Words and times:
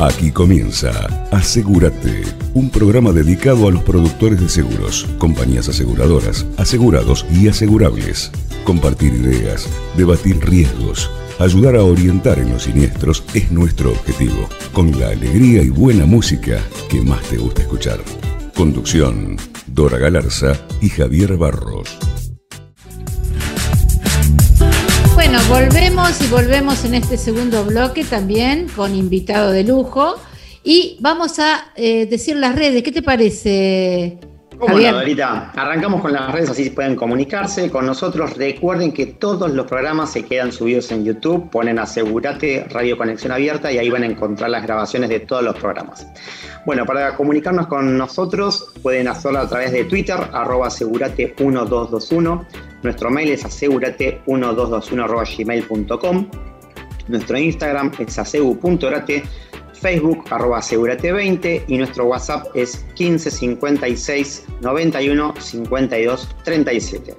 Aquí 0.00 0.30
comienza 0.30 1.28
Asegúrate, 1.30 2.22
un 2.54 2.70
programa 2.70 3.12
dedicado 3.12 3.68
a 3.68 3.70
los 3.70 3.82
productores 3.82 4.40
de 4.40 4.48
seguros, 4.48 5.06
compañías 5.18 5.68
aseguradoras, 5.68 6.46
asegurados 6.56 7.26
y 7.30 7.48
asegurables. 7.48 8.32
Compartir 8.64 9.12
ideas, 9.12 9.68
debatir 9.98 10.40
riesgos, 10.40 11.10
ayudar 11.38 11.76
a 11.76 11.84
orientar 11.84 12.38
en 12.38 12.50
los 12.50 12.62
siniestros 12.62 13.24
es 13.34 13.52
nuestro 13.52 13.90
objetivo, 13.90 14.48
con 14.72 14.98
la 14.98 15.08
alegría 15.08 15.62
y 15.62 15.68
buena 15.68 16.06
música 16.06 16.62
que 16.88 17.02
más 17.02 17.20
te 17.24 17.36
gusta 17.36 17.60
escuchar. 17.60 18.00
Conducción, 18.56 19.36
Dora 19.66 19.98
Galarza 19.98 20.54
y 20.80 20.88
Javier 20.88 21.36
Barros. 21.36 21.98
Bueno, 25.22 25.38
volvemos 25.50 26.18
y 26.22 26.28
volvemos 26.28 26.82
en 26.86 26.94
este 26.94 27.18
segundo 27.18 27.62
bloque 27.66 28.04
también 28.04 28.68
con 28.74 28.94
invitado 28.94 29.50
de 29.50 29.64
lujo. 29.64 30.14
Y 30.64 30.96
vamos 31.02 31.38
a 31.38 31.72
eh, 31.76 32.06
decir 32.06 32.36
las 32.36 32.56
redes. 32.56 32.82
¿Qué 32.82 32.90
te 32.90 33.02
parece? 33.02 34.18
¿Cómo 34.58 34.78
no, 34.78 34.92
Dorita? 34.92 35.52
Arrancamos 35.54 36.00
con 36.00 36.14
las 36.14 36.32
redes, 36.32 36.48
así 36.48 36.70
pueden 36.70 36.96
comunicarse 36.96 37.70
con 37.70 37.84
nosotros. 37.84 38.34
Recuerden 38.38 38.92
que 38.92 39.04
todos 39.04 39.50
los 39.50 39.66
programas 39.66 40.10
se 40.10 40.24
quedan 40.24 40.52
subidos 40.52 40.90
en 40.90 41.04
YouTube. 41.04 41.50
Ponen 41.50 41.78
Asegúrate 41.78 42.64
Radio 42.70 42.96
Conexión 42.96 43.32
Abierta 43.32 43.70
y 43.70 43.76
ahí 43.76 43.90
van 43.90 44.04
a 44.04 44.06
encontrar 44.06 44.48
las 44.48 44.62
grabaciones 44.62 45.10
de 45.10 45.20
todos 45.20 45.42
los 45.42 45.54
programas. 45.54 46.06
Bueno, 46.64 46.86
para 46.86 47.14
comunicarnos 47.14 47.66
con 47.66 47.98
nosotros 47.98 48.72
pueden 48.82 49.06
hacerlo 49.06 49.40
a 49.40 49.48
través 49.50 49.72
de 49.72 49.84
Twitter, 49.84 50.16
arroba 50.32 50.68
asegurate1221. 50.68 52.69
Nuestro 52.82 53.10
mail 53.10 53.32
es 53.32 53.44
asegurate1221.gmail.com. 53.44 56.30
Nuestro 57.08 57.38
Instagram 57.38 57.92
es 57.98 58.18
asegu.orate, 58.18 59.22
Facebook 59.72 60.24
arroba 60.30 60.60
asegurate20 60.60 61.64
y 61.66 61.78
nuestro 61.78 62.04
WhatsApp 62.06 62.46
es 62.54 62.84
1556 62.98 64.44
91 64.60 65.34
52 65.38 66.28
37. 66.44 67.16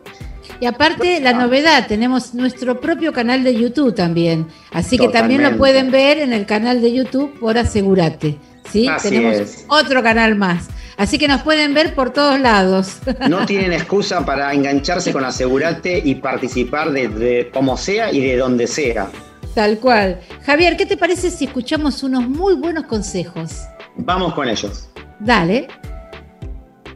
Y 0.59 0.65
aparte, 0.67 1.19
la 1.19 1.33
novedad, 1.33 1.87
tenemos 1.87 2.35
nuestro 2.35 2.79
propio 2.79 3.13
canal 3.13 3.43
de 3.43 3.55
YouTube 3.55 3.95
también. 3.95 4.45
Así 4.71 4.97
que 4.97 5.09
también 5.09 5.41
lo 5.41 5.57
pueden 5.57 5.89
ver 5.89 6.19
en 6.19 6.33
el 6.33 6.45
canal 6.45 6.81
de 6.81 6.93
YouTube 6.93 7.33
por 7.39 7.57
Asegurate. 7.57 8.37
¿sí? 8.71 8.87
tenemos 9.01 9.65
otro 9.67 10.03
canal 10.03 10.35
más. 10.35 10.67
Así 11.01 11.17
que 11.17 11.27
nos 11.27 11.41
pueden 11.41 11.73
ver 11.73 11.95
por 11.95 12.11
todos 12.11 12.39
lados. 12.39 12.99
No 13.27 13.43
tienen 13.47 13.73
excusa 13.73 14.23
para 14.23 14.53
engancharse 14.53 15.11
con 15.11 15.25
Asegurate 15.25 15.99
y 16.05 16.13
participar 16.13 16.91
de, 16.91 17.49
como 17.51 17.75
sea 17.75 18.13
y 18.13 18.21
de 18.21 18.37
donde 18.37 18.67
sea. 18.67 19.09
Tal 19.55 19.79
cual. 19.79 20.19
Javier, 20.45 20.77
¿qué 20.77 20.85
te 20.85 20.97
parece 20.97 21.31
si 21.31 21.45
escuchamos 21.45 22.03
unos 22.03 22.29
muy 22.29 22.53
buenos 22.53 22.83
consejos? 22.83 23.63
Vamos 23.95 24.35
con 24.35 24.47
ellos. 24.47 24.89
Dale. 25.19 25.69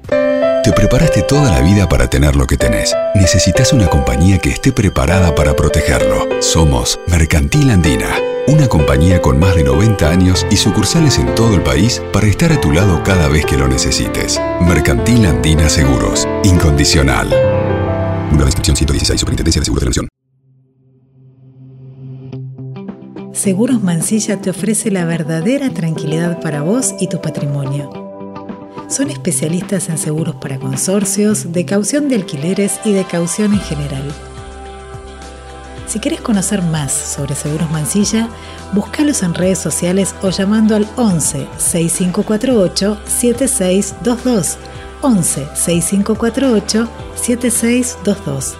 Te 0.08 0.72
preparaste 0.72 1.24
toda 1.24 1.52
la 1.52 1.62
vida 1.62 1.90
para 1.90 2.08
tener 2.08 2.36
lo 2.36 2.46
que 2.46 2.58
tenés. 2.58 2.96
Necesitas 3.16 3.74
una 3.74 3.88
compañía 3.88 4.38
que 4.38 4.50
esté 4.50 4.72
preparada 4.72 5.34
para 5.34 5.56
protegerlo. 5.56 6.28
Somos 6.44 7.00
Mercantil 7.08 7.72
Andina 7.72 8.35
una 8.48 8.68
compañía 8.68 9.22
con 9.22 9.40
más 9.40 9.56
de 9.56 9.64
90 9.64 10.10
años 10.10 10.46
y 10.52 10.58
sucursales 10.58 11.18
en 11.18 11.34
todo 11.36 11.56
el 11.56 11.64
país 11.64 12.02
para 12.14 12.28
estar 12.28 12.52
a 12.52 12.62
tu 12.62 12.72
lado 12.72 13.02
cada 13.04 13.28
vez 13.28 13.46
que 13.46 13.58
lo 13.58 13.68
necesites. 13.68 14.40
Mercantil 14.62 15.26
Andina 15.26 15.68
Seguros. 15.70 16.28
Incondicional. 16.44 17.28
Una 18.32 18.46
descripción 18.46 18.76
116, 18.76 19.20
Superintendencia 19.20 19.62
de 19.62 19.66
Seguros 19.66 19.96
de 19.96 20.02
la. 20.02 20.08
Seguros 23.34 23.84
Mansilla 23.84 24.42
te 24.42 24.50
ofrece 24.50 24.92
la 24.92 25.06
verdadera 25.06 25.70
tranquilidad 25.72 26.40
para 26.42 26.62
vos 26.62 26.96
y 27.00 27.08
tu 27.08 27.22
patrimonio. 27.22 27.90
Son 28.88 29.10
especialistas 29.10 29.90
en 29.90 29.98
seguros 29.98 30.36
para 30.36 30.60
consorcios, 30.60 31.52
de 31.52 31.66
caución 31.66 32.08
de 32.08 32.16
alquileres 32.16 32.80
y 32.86 32.92
de 32.92 33.04
caución 33.04 33.54
en 33.54 33.60
general 33.60 34.14
si 35.88 36.00
quieres 36.00 36.22
conocer 36.22 36.62
más 36.62 36.92
sobre 36.92 37.36
Seguros 37.36 37.70
Mansilla, 37.72 38.30
búscalos 38.74 39.24
en 39.24 39.34
redes 39.34 39.60
sociales 39.60 40.16
o 40.22 40.30
llamando 40.30 40.76
al 40.76 40.88
11 40.96 41.48
6548 41.58 43.00
7622. 43.06 44.58
11 45.02 45.48
6548 45.54 46.90
7622. 47.16 48.58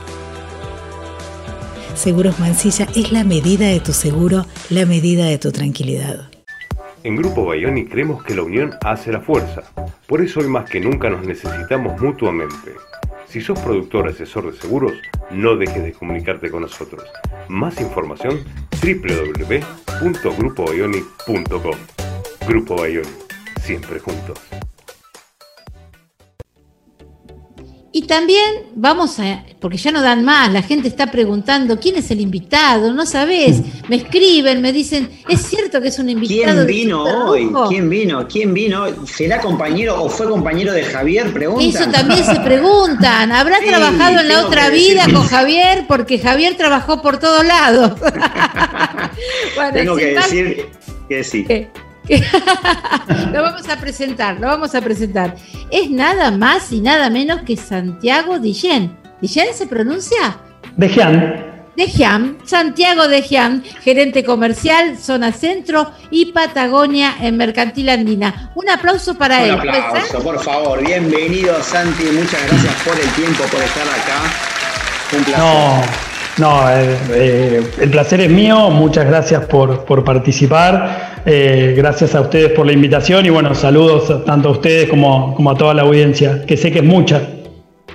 Seguros 1.96 2.40
Mansilla 2.40 2.88
es 2.96 3.12
la 3.12 3.24
medida 3.24 3.68
de 3.68 3.80
tu 3.80 3.94
seguro, 3.94 4.46
la 4.70 4.86
medida 4.86 5.26
de 5.26 5.38
tu 5.38 5.52
tranquilidad. 5.52 6.30
En 7.04 7.16
Grupo 7.16 7.46
Bayoni 7.46 7.86
creemos 7.86 8.24
que 8.24 8.36
la 8.36 8.44
unión 8.44 8.74
hace 8.84 9.12
la 9.12 9.22
fuerza. 9.22 9.64
Por 10.08 10.22
eso 10.22 10.40
hoy 10.40 10.48
más 10.48 10.70
que 10.70 10.80
nunca 10.80 11.10
nos 11.10 11.26
necesitamos 11.26 12.00
mutuamente. 12.02 12.74
Si 13.28 13.42
sos 13.42 13.60
productor 13.60 14.08
asesor 14.08 14.52
de 14.52 14.58
seguros, 14.58 14.94
no 15.32 15.58
dejes 15.58 15.84
de 15.84 15.94
comunicarte 15.94 16.50
con 16.50 16.62
nosotros. 16.62 17.04
Más 17.50 17.82
información 17.82 18.46
www.grupoionic.com. 18.82 21.76
Grupo 22.48 22.76
Bayoni, 22.76 23.10
siempre 23.62 24.00
juntos. 24.00 24.40
Y 27.96 28.02
también 28.02 28.56
vamos 28.76 29.20
a, 29.20 29.46
porque 29.62 29.78
ya 29.78 29.90
no 29.90 30.02
dan 30.02 30.26
más, 30.26 30.52
la 30.52 30.62
gente 30.62 30.90
está 30.90 31.10
preguntando 31.10 31.80
quién 31.80 31.96
es 31.96 32.12
el 32.12 32.20
invitado, 32.20 32.92
no 32.92 33.06
sabes, 33.06 33.62
me 33.88 33.96
escriben, 33.96 34.62
me 34.62 34.74
dicen, 34.74 35.10
es 35.30 35.44
cierto 35.44 35.80
que 35.80 35.88
es 35.88 35.98
un 35.98 36.10
invitado. 36.10 36.66
¿Quién 36.66 36.68
vino 36.68 37.04
hoy? 37.04 37.50
¿Quién 37.70 37.90
vino? 37.90 38.28
¿Quién 38.28 38.54
vino? 38.54 38.84
¿Será 39.06 39.40
compañero 39.40 40.04
o 40.04 40.10
fue 40.10 40.28
compañero 40.28 40.74
de 40.74 40.84
Javier? 40.84 41.32
Preguntan. 41.32 41.70
Eso 41.70 41.90
también 41.90 42.26
se 42.26 42.36
preguntan. 42.42 43.32
¿Habrá 43.32 43.60
trabajado 43.66 44.20
en 44.20 44.28
la 44.28 44.46
otra 44.46 44.70
vida 44.72 45.06
con 45.06 45.26
Javier? 45.26 45.86
Porque 45.88 46.20
Javier 46.20 46.58
trabajó 46.58 47.02
por 47.02 47.18
todos 47.18 47.46
lados. 47.46 47.94
tengo 49.74 49.96
que 49.96 50.16
decir 50.16 50.66
que 51.08 51.24
sí. 51.24 51.46
Eh, 51.48 51.70
lo 53.34 53.42
vamos 53.42 53.68
a 53.70 53.78
presentar, 53.78 54.40
lo 54.40 54.48
vamos 54.48 54.76
a 54.76 54.82
presentar. 54.82 55.36
Es 55.72 55.90
nada 55.90 56.32
más 56.32 56.72
y 56.72 56.82
nada 56.82 57.10
menos 57.10 57.42
que 57.42 57.58
Santiago 57.58 58.40
Dillén. 58.40 58.96
¿Dillén 59.22 59.54
se 59.54 59.68
pronuncia? 59.68 60.38
Dejean. 60.76 61.54
Dejean, 61.76 62.38
Santiago 62.46 63.08
Dejean, 63.10 63.62
gerente 63.84 64.24
comercial, 64.24 64.98
zona 64.98 65.34
centro 65.34 65.92
y 66.10 66.32
Patagonia 66.32 67.16
en 67.20 67.36
Mercantil 67.36 67.90
Andina. 67.90 68.52
Un 68.56 68.70
aplauso 68.70 69.16
para 69.16 69.44
él. 69.44 69.56
Un 69.56 69.70
aplauso, 69.70 70.20
por 70.24 70.42
favor. 70.42 70.86
Bienvenido, 70.86 71.62
Santi. 71.62 72.06
Muchas 72.06 72.42
gracias 72.48 72.74
por 72.84 72.98
el 72.98 73.10
tiempo, 73.10 73.44
por 73.52 73.62
estar 73.62 73.88
acá. 73.88 75.18
Un 75.18 75.24
placer. 75.26 76.06
No, 76.38 76.70
eh, 76.70 76.98
eh, 77.12 77.72
el 77.80 77.90
placer 77.90 78.20
es 78.20 78.30
mío, 78.30 78.70
muchas 78.70 79.06
gracias 79.06 79.46
por, 79.46 80.04
participar, 80.04 81.15
eh, 81.26 81.74
gracias 81.76 82.14
a 82.16 82.22
ustedes 82.22 82.52
por 82.52 82.66
la 82.66 82.74
invitación 82.74 83.26
y 83.26 83.30
bueno, 83.30 83.56
saludos 83.56 84.26
tanto 84.26 84.50
a 84.50 84.52
ustedes 84.52 84.90
como, 84.90 85.34
como 85.36 85.52
a 85.52 85.58
toda 85.58 85.74
la 85.74 85.82
audiencia, 85.82 86.46
que 86.46 86.56
sé 86.58 86.72
que 86.72 86.80
es 86.80 86.86
mucha. 86.86 87.30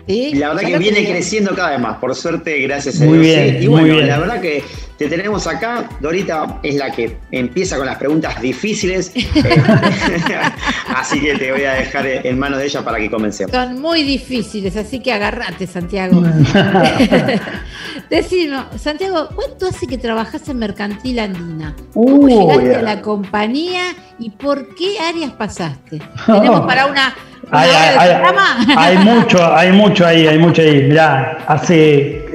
Y 0.07 0.35
la 0.35 0.49
verdad 0.49 0.63
que 0.63 0.79
viene 0.79 1.05
creciendo 1.05 1.55
cada 1.55 1.71
vez 1.71 1.81
más, 1.81 1.99
por 1.99 2.15
suerte, 2.17 2.59
gracias 2.63 3.01
a 3.01 3.05
Dios. 3.05 3.15
Muy 3.15 3.19
bien, 3.19 3.63
y 3.63 3.67
bueno, 3.69 4.01
la 4.01 4.19
verdad 4.19 4.41
que 4.41 4.65
te 5.01 5.09
tenemos 5.09 5.47
acá. 5.47 5.89
Dorita 5.99 6.59
es 6.63 6.75
la 6.75 6.91
que 6.91 7.17
empieza 7.31 7.79
con 7.79 7.87
las 7.87 7.97
preguntas 7.97 8.39
difíciles. 8.43 9.11
así 10.95 11.21
que 11.23 11.39
te 11.39 11.53
voy 11.53 11.65
a 11.65 11.73
dejar 11.73 12.07
en 12.07 12.39
manos 12.39 12.59
de 12.59 12.67
ella 12.67 12.85
para 12.85 12.99
que 12.99 13.11
comencemos. 13.11 13.51
Son 13.51 13.81
muy 13.81 14.03
difíciles, 14.03 14.77
así 14.77 15.01
que 15.01 15.11
agarrate, 15.15 15.67
Santiago. 15.67 16.23
Decimos, 18.11 18.65
Santiago, 18.79 19.31
¿cuánto 19.35 19.69
hace 19.69 19.87
que 19.87 19.97
trabajas 19.97 20.47
en 20.51 20.59
Mercantil 20.59 21.19
Andina? 21.19 21.75
¿Cómo 21.95 22.29
llegaste 22.29 22.77
a 22.77 22.83
la 22.83 23.01
compañía 23.01 23.85
y 24.19 24.29
por 24.29 24.75
qué 24.75 24.99
áreas 24.99 25.33
pasaste? 25.33 26.03
Tenemos 26.27 26.61
para 26.67 26.85
una 26.85 27.15
hay, 27.53 28.99
mucho, 28.99 29.57
hay 29.57 29.73
mucho 29.73 30.07
ahí, 30.07 30.27
hay 30.27 30.39
mucho 30.39 30.61
ahí. 30.61 30.83
Mirá, 30.83 31.39
hace 31.47 32.27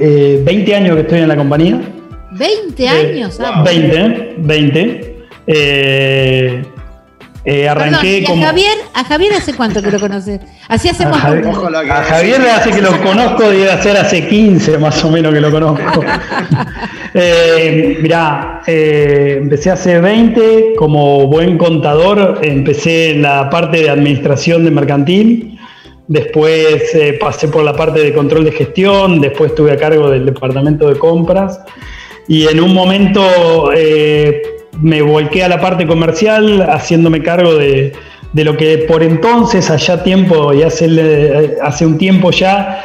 20 0.44 0.50
eh, 0.50 0.74
años 0.74 0.96
que 0.96 1.02
estoy 1.02 1.20
en 1.20 1.28
la 1.28 1.36
compañía. 1.36 1.80
20 2.36 2.84
eh, 2.84 2.88
años, 2.88 3.38
20, 3.64 4.34
20. 4.38 5.16
Eh, 5.46 6.62
eh, 7.48 7.68
arranqué 7.68 8.24
a 8.26 8.46
Javier, 8.46 8.76
¿A 8.92 9.04
Javier 9.04 9.32
hace 9.34 9.54
cuánto 9.54 9.80
que 9.80 9.92
lo 9.92 10.00
conoces? 10.00 10.40
Así 10.66 10.88
hacemos. 10.88 11.16
A 11.16 11.20
Javier, 11.20 11.46
a 11.46 12.02
Javier 12.02 12.40
hace 12.40 12.70
que 12.72 12.82
lo 12.82 13.00
conozco, 13.00 13.48
debe 13.48 13.70
hacer 13.70 13.96
hace 13.96 14.26
15 14.26 14.78
más 14.78 15.04
o 15.04 15.10
menos 15.12 15.32
que 15.32 15.40
lo 15.40 15.52
conozco. 15.52 16.04
eh, 17.14 17.98
mirá, 18.02 18.62
eh, 18.66 19.38
empecé 19.42 19.70
hace 19.70 20.00
20, 20.00 20.74
como 20.76 21.28
buen 21.28 21.56
contador, 21.56 22.40
empecé 22.42 23.12
en 23.12 23.22
la 23.22 23.48
parte 23.48 23.78
de 23.78 23.90
administración 23.90 24.64
de 24.64 24.72
mercantil. 24.72 25.60
Después 26.08 26.92
eh, 26.96 27.16
pasé 27.20 27.46
por 27.46 27.62
la 27.62 27.74
parte 27.74 28.00
de 28.00 28.12
control 28.12 28.44
de 28.44 28.50
gestión, 28.50 29.20
después 29.20 29.50
estuve 29.50 29.70
a 29.70 29.76
cargo 29.76 30.10
del 30.10 30.26
departamento 30.26 30.88
de 30.88 30.98
compras 30.98 31.60
y 32.28 32.46
en 32.46 32.60
un 32.60 32.74
momento 32.74 33.22
me 34.80 35.02
volqué 35.02 35.44
a 35.44 35.48
la 35.48 35.60
parte 35.60 35.86
comercial 35.86 36.62
haciéndome 36.68 37.22
cargo 37.22 37.54
de, 37.54 37.92
lo 38.34 38.56
que 38.56 38.78
por 38.78 39.02
entonces, 39.02 39.70
allá 39.70 40.02
tiempo 40.02 40.52
y 40.52 40.62
hace, 40.62 41.56
hace 41.62 41.86
un 41.86 41.98
tiempo 41.98 42.30
ya, 42.30 42.84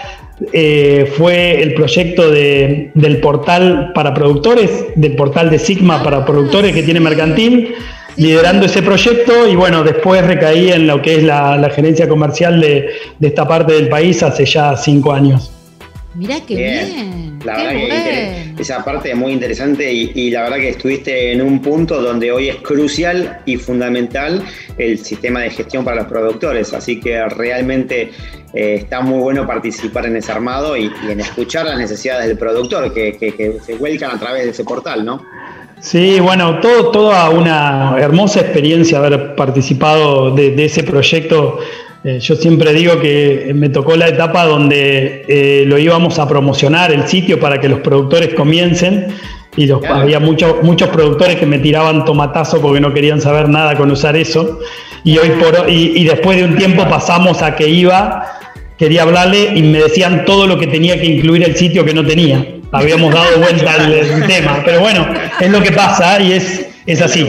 eh, 0.54 1.14
fue 1.18 1.62
el 1.62 1.76
proyecto 1.76 2.32
del 2.32 3.20
portal 3.22 3.92
para 3.94 4.14
productores, 4.14 4.86
del 4.96 5.16
portal 5.16 5.50
de 5.50 5.60
Sigma 5.60 6.02
para 6.04 6.26
productores 6.26 6.74
que 6.74 6.82
tiene 6.84 7.00
Mercantil, 7.00 7.76
liderando 8.18 8.66
ese 8.66 8.82
proyecto 8.82 9.48
y 9.48 9.56
bueno, 9.56 9.84
después 9.84 10.26
recaí 10.26 10.72
en 10.72 10.88
lo 10.88 11.02
que 11.02 11.18
es 11.18 11.24
la, 11.24 11.70
gerencia 11.74 12.08
comercial 12.08 12.60
de, 12.60 12.90
esta 13.22 13.48
parte 13.48 13.74
del 13.74 13.88
país 13.88 14.24
hace 14.24 14.46
ya 14.46 14.76
cinco 14.76 15.14
años. 15.14 15.52
Mirá 16.14 16.42
qué 16.46 16.56
bien. 16.56 17.40
La 17.46 17.58
verdad 17.58 17.80
que 17.80 18.62
esa 18.62 18.84
parte 18.84 19.12
es 19.12 19.16
muy 19.16 19.32
interesante 19.32 19.92
y, 19.92 20.30
la 20.30 20.44
verdad 20.44 20.58
que 20.58 20.70
estuviste 20.70 21.32
en 21.32 21.42
un 21.42 21.62
punto 21.62 22.02
donde 22.02 22.32
hoy 22.32 22.50
es 22.50 22.58
crucial 22.58 23.40
y 23.46 23.58
fundamental 23.58 24.44
el 24.78 25.00
sistema 25.00 25.42
de 25.42 25.50
gestión 25.50 25.86
para 25.86 25.98
los 25.98 26.08
productores. 26.08 26.74
Así 26.74 27.00
que 27.00 27.24
realmente 27.30 28.12
eh, 28.54 28.76
está 28.76 29.02
muy 29.02 29.20
bueno 29.20 29.48
participar 29.48 30.06
en 30.06 30.18
ese 30.18 30.32
armado 30.32 30.76
y, 30.76 30.92
en 31.10 31.20
escuchar 31.20 31.66
las 31.66 31.78
necesidades 31.78 32.28
del 32.28 32.38
productor 32.38 32.94
que, 32.94 33.60
se 33.66 33.76
vuelcan 33.76 34.12
a 34.12 34.20
través 34.20 34.44
de 34.44 34.50
ese 34.52 34.64
portal, 34.66 35.06
¿no? 35.06 35.24
Sí, 35.80 36.20
bueno, 36.20 36.60
todo, 36.60 36.92
toda 36.92 37.30
una 37.32 37.96
hermosa 37.98 38.42
experiencia 38.42 39.00
haber 39.00 39.36
participado 39.36 40.36
de 40.36 40.64
ese 40.64 40.84
proyecto 40.84 41.58
eh, 42.04 42.20
yo 42.20 42.36
siempre 42.36 42.74
digo 42.74 43.00
que 43.00 43.52
me 43.54 43.70
tocó 43.70 43.96
la 43.96 44.08
etapa 44.08 44.46
donde 44.46 45.24
eh, 45.28 45.66
lo 45.68 45.78
íbamos 45.78 46.18
a 46.18 46.28
promocionar 46.28 46.92
el 46.92 47.08
sitio 47.08 47.40
para 47.40 47.60
que 47.60 47.70
los 47.70 47.82
productores 47.82 48.34
comiencen 48.34 49.08
y 49.56 49.70
había 49.70 50.20
muchos 50.20 50.64
muchos 50.64 50.90
productores 50.90 51.36
que 51.36 51.46
me 51.46 51.60
tiraban 51.60 52.04
tomatazo 52.06 52.60
porque 52.60 52.80
no 52.80 52.92
querían 52.94 53.22
saber 53.22 53.50
nada 53.50 53.76
con 53.76 53.92
usar 53.92 54.16
eso. 54.16 54.60
Y 55.04 55.18
hoy 55.18 55.30
por 55.32 55.70
y, 55.70 56.04
después 56.04 56.38
de 56.38 56.46
un 56.46 56.56
tiempo 56.56 56.88
pasamos 56.90 57.42
a 57.42 57.56
que 57.56 57.70
iba 57.70 58.26
quería 58.78 59.04
hablarle 59.04 59.52
y 59.56 59.62
me 59.62 59.80
decían 59.80 60.26
todo 60.26 60.48
lo 60.48 60.58
que 60.58 60.66
tenía 60.66 61.00
que 61.00 61.06
incluir 61.06 61.44
el 61.44 61.56
sitio 61.56 61.86
que 61.86 61.94
no 61.94 62.04
tenía. 62.04 62.48
Habíamos 62.72 63.14
dado 63.14 63.38
vuelta 63.40 63.74
al, 63.74 64.26
tema 64.26 64.62
pero 64.66 64.80
bueno 64.80 65.06
es 65.40 65.52
lo 65.52 65.62
que 65.62 65.72
pasa 65.72 66.20
y 66.20 66.34
es 66.34 66.68
es 66.88 67.02
así 67.02 67.28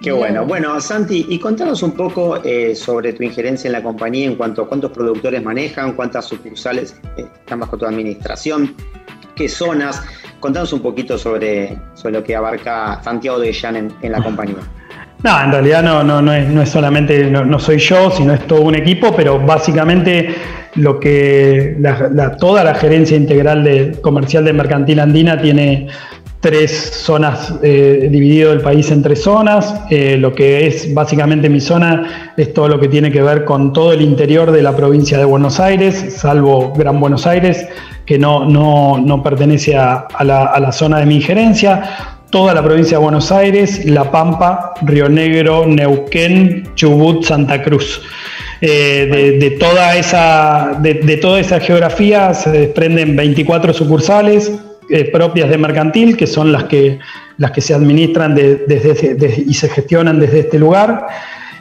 Qué 0.00 0.12
bueno. 0.12 0.46
Bueno, 0.46 0.80
Santi, 0.80 1.26
y 1.28 1.38
contanos 1.38 1.82
un 1.82 1.92
poco 1.92 2.42
eh, 2.42 2.74
sobre 2.74 3.12
tu 3.12 3.22
injerencia 3.22 3.68
en 3.68 3.72
la 3.72 3.82
compañía 3.82 4.24
en 4.24 4.34
cuanto 4.34 4.62
a 4.62 4.68
cuántos 4.68 4.92
productores 4.92 5.42
manejan, 5.42 5.92
cuántas 5.92 6.24
sucursales 6.24 6.98
eh, 7.18 7.26
están 7.38 7.60
bajo 7.60 7.76
tu 7.76 7.84
administración, 7.84 8.74
qué 9.36 9.46
zonas. 9.46 10.02
Contanos 10.40 10.72
un 10.72 10.80
poquito 10.80 11.18
sobre, 11.18 11.76
sobre 11.92 12.14
lo 12.14 12.24
que 12.24 12.34
abarca 12.34 13.02
Santiago 13.02 13.38
de 13.38 13.52
Llán 13.52 13.94
en, 14.00 14.12
la 14.12 14.22
compañía. 14.22 14.56
No, 15.22 15.42
en 15.42 15.52
realidad 15.52 15.82
no, 15.82 16.02
no, 16.02 16.22
no, 16.22 16.32
es, 16.32 16.48
no 16.48 16.62
es 16.62 16.70
solamente, 16.70 17.30
no, 17.30 17.58
soy 17.58 17.76
yo, 17.76 18.10
sino 18.10 18.32
es 18.32 18.46
todo 18.46 18.62
un 18.62 18.74
equipo, 18.74 19.14
pero 19.14 19.38
básicamente 19.38 20.34
lo 20.76 20.98
que 20.98 21.76
toda 22.38 22.64
la 22.64 22.74
gerencia 22.74 23.18
integral 23.18 23.64
de, 23.64 23.98
comercial 24.00 24.46
de 24.46 24.54
Mercantil 24.54 24.98
Andina 24.98 25.38
tiene 25.38 25.88
tres 26.40 26.72
zonas, 27.04 27.54
eh, 27.62 28.08
dividido 28.10 28.52
el 28.52 28.60
país 28.60 28.90
en 28.90 29.02
tres 29.02 29.22
zonas. 29.22 29.74
Eh, 29.90 30.16
lo 30.16 30.34
que 30.34 30.66
es 30.66 30.92
básicamente 30.94 31.48
mi 31.50 31.60
zona 31.60 32.32
es 32.36 32.54
todo 32.54 32.68
lo 32.68 32.80
que 32.80 32.88
tiene 32.88 33.12
que 33.12 33.22
ver 33.22 33.44
con 33.44 33.72
todo 33.72 33.92
el 33.92 34.00
interior 34.00 34.50
de 34.50 34.62
la 34.62 34.74
provincia 34.74 35.18
de 35.18 35.24
Buenos 35.24 35.60
Aires, 35.60 36.14
salvo 36.16 36.72
Gran 36.72 36.98
Buenos 36.98 37.26
Aires, 37.26 37.66
que 38.06 38.18
no, 38.18 38.46
no, 38.46 39.22
pertenece 39.22 39.76
a, 39.76 40.08
la, 40.24 40.72
zona 40.72 40.98
de 40.98 41.06
mi 41.06 41.16
injerencia. 41.16 42.18
Toda 42.30 42.54
la 42.54 42.62
provincia 42.62 42.96
de 42.96 43.02
Buenos 43.02 43.30
Aires, 43.32 43.84
La 43.84 44.10
Pampa, 44.10 44.72
Río 44.82 45.08
Negro, 45.08 45.66
Neuquén, 45.66 46.70
Chubut, 46.74 47.24
Santa 47.24 47.62
Cruz. 47.62 48.00
Eh, 48.62 49.38
de, 49.40 49.50
toda 49.52 49.96
esa, 49.96 50.78
de 50.80 51.16
toda 51.16 51.40
esa 51.40 51.60
geografía 51.60 52.32
se 52.34 52.50
desprenden 52.50 53.16
24 53.16 53.72
sucursales, 53.72 54.52
eh, 54.90 55.10
propias 55.10 55.48
de 55.48 55.58
mercantil, 55.58 56.16
que 56.16 56.26
son 56.26 56.52
las 56.52 56.64
que, 56.64 56.98
las 57.36 57.50
que 57.52 57.60
se 57.60 57.74
administran 57.74 58.34
desde, 58.34 59.44
y 59.46 59.54
se 59.54 59.68
gestionan 59.68 60.18
desde 60.18 60.40
este 60.40 60.58
lugar. 60.58 61.06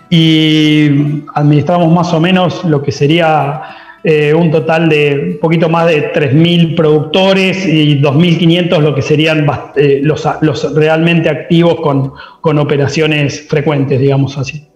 Y 0.10 1.24
administramos 1.36 1.92
más 1.94 2.12
o 2.14 2.20
menos 2.20 2.66
lo 2.66 2.82
que 2.82 2.92
sería 2.92 3.62
eh, 4.04 4.34
un 4.34 4.50
total 4.50 4.90
de 4.90 5.32
un 5.34 5.40
poquito 5.40 5.68
más 5.70 5.88
de 5.88 6.14
3.000 6.14 6.76
productores 6.76 7.66
y 7.68 8.02
2.500 8.02 8.80
lo 8.80 8.96
que 8.96 9.02
serían 9.02 9.46
eh, 9.76 10.00
los, 10.02 10.28
los, 10.42 10.74
realmente 10.74 11.30
activos 11.30 11.82
con, 11.82 12.14
con 12.42 12.58
operaciones 12.58 13.46
frecuentes, 13.48 14.00
digamos 14.00 14.38
así. 14.38 14.69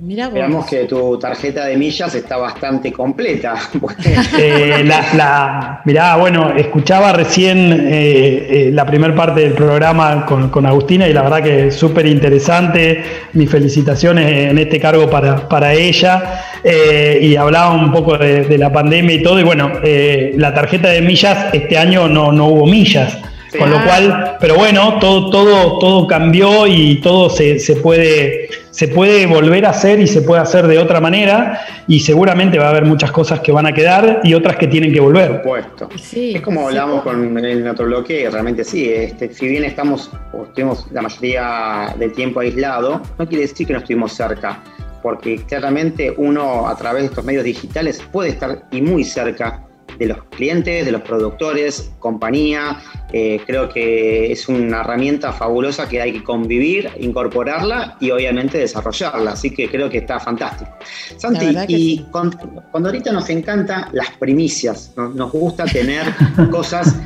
Mira 0.00 0.28
Veamos 0.28 0.66
que 0.66 0.84
tu 0.84 1.18
tarjeta 1.18 1.66
de 1.66 1.76
millas 1.76 2.14
está 2.14 2.36
bastante 2.36 2.92
completa. 2.92 3.56
eh, 4.38 4.84
la, 4.84 5.82
mirá, 5.84 6.16
bueno, 6.16 6.52
escuchaba 6.56 7.12
recién 7.12 7.72
eh, 7.72 7.88
eh, 7.88 8.70
la 8.72 8.86
primera 8.86 9.12
parte 9.14 9.40
del 9.40 9.54
programa 9.54 10.24
con, 10.24 10.66
Agustina 10.66 11.08
y 11.08 11.12
la 11.12 11.22
verdad 11.22 11.42
que 11.42 11.66
es 11.68 11.74
súper 11.74 12.06
interesante. 12.06 13.02
Mis 13.32 13.50
felicitaciones 13.50 14.50
en 14.50 14.58
este 14.58 14.78
cargo 14.78 15.10
para, 15.10 15.74
ella. 15.74 16.44
Eh, 16.62 17.18
y 17.20 17.36
hablaba 17.36 17.72
un 17.72 17.92
poco 17.92 18.16
de, 18.16 18.56
la 18.56 18.72
pandemia 18.72 19.16
y 19.16 19.22
todo. 19.22 19.40
Y 19.40 19.44
bueno, 19.44 19.72
la 19.82 20.54
tarjeta 20.54 20.90
de 20.90 21.02
millas, 21.02 21.52
este 21.52 21.76
año 21.76 22.06
no, 22.06 22.30
no 22.30 22.46
hubo 22.46 22.66
millas. 22.66 23.18
Con 23.56 23.70
lo 23.70 23.82
cual, 23.82 24.36
pero 24.40 24.56
bueno, 24.56 24.98
todo, 25.00 25.30
todo, 25.30 25.78
todo 25.78 26.06
cambió 26.06 26.66
y 26.66 27.00
todo 27.00 27.30
se, 27.30 27.58
se, 27.58 27.76
puede, 27.76 28.48
se 28.78 28.86
puede 28.86 29.26
volver 29.26 29.66
a 29.66 29.70
hacer 29.70 29.98
y 29.98 30.06
se 30.06 30.22
puede 30.22 30.40
hacer 30.40 30.68
de 30.68 30.78
otra 30.78 31.00
manera 31.00 31.62
y 31.88 31.98
seguramente 31.98 32.60
va 32.60 32.66
a 32.66 32.70
haber 32.70 32.84
muchas 32.84 33.10
cosas 33.10 33.40
que 33.40 33.50
van 33.50 33.66
a 33.66 33.72
quedar 33.72 34.20
y 34.22 34.34
otras 34.34 34.54
que 34.54 34.68
tienen 34.68 34.92
que 34.92 35.00
volver. 35.00 35.42
Por 35.42 35.62
supuesto. 35.64 35.88
es 36.14 36.40
como 36.42 36.68
hablábamos 36.68 37.02
con 37.02 37.36
el 37.44 37.66
otro 37.66 37.86
bloque, 37.86 38.30
realmente 38.30 38.62
sí, 38.62 38.88
este, 38.88 39.34
si 39.34 39.48
bien 39.48 39.64
estamos 39.64 40.12
o 40.32 40.44
estuvimos 40.44 40.86
la 40.92 41.02
mayoría 41.02 41.92
del 41.98 42.12
tiempo 42.12 42.38
aislado, 42.38 43.02
no 43.18 43.26
quiere 43.26 43.48
decir 43.48 43.66
que 43.66 43.72
no 43.72 43.80
estuvimos 43.80 44.12
cerca 44.12 44.62
porque 45.02 45.38
claramente 45.38 46.14
uno 46.16 46.68
a 46.68 46.76
través 46.76 47.02
de 47.02 47.08
estos 47.08 47.24
medios 47.24 47.42
digitales 47.42 48.00
puede 48.12 48.30
estar 48.30 48.62
y 48.70 48.80
muy 48.80 49.02
cerca 49.02 49.67
de 49.98 50.06
los 50.06 50.22
clientes, 50.24 50.84
de 50.84 50.92
los 50.92 51.02
productores, 51.02 51.90
compañía. 51.98 52.80
Eh, 53.12 53.40
creo 53.46 53.68
que 53.68 54.30
es 54.30 54.48
una 54.48 54.80
herramienta 54.80 55.32
fabulosa 55.32 55.88
que 55.88 56.00
hay 56.00 56.12
que 56.12 56.22
convivir, 56.22 56.90
incorporarla 56.98 57.96
y 58.00 58.10
obviamente 58.10 58.58
desarrollarla. 58.58 59.32
Así 59.32 59.50
que 59.50 59.68
creo 59.68 59.88
que 59.90 59.98
está 59.98 60.20
fantástico. 60.20 60.70
Santi, 61.16 61.56
y 61.68 62.06
cuando, 62.10 62.38
ahorita 62.72 63.12
nos 63.12 63.28
encanta 63.30 63.88
las 63.92 64.10
primicias, 64.12 64.92
nos 64.96 65.32
gusta 65.32 65.64
tener 65.64 66.06
cosas 66.50 66.96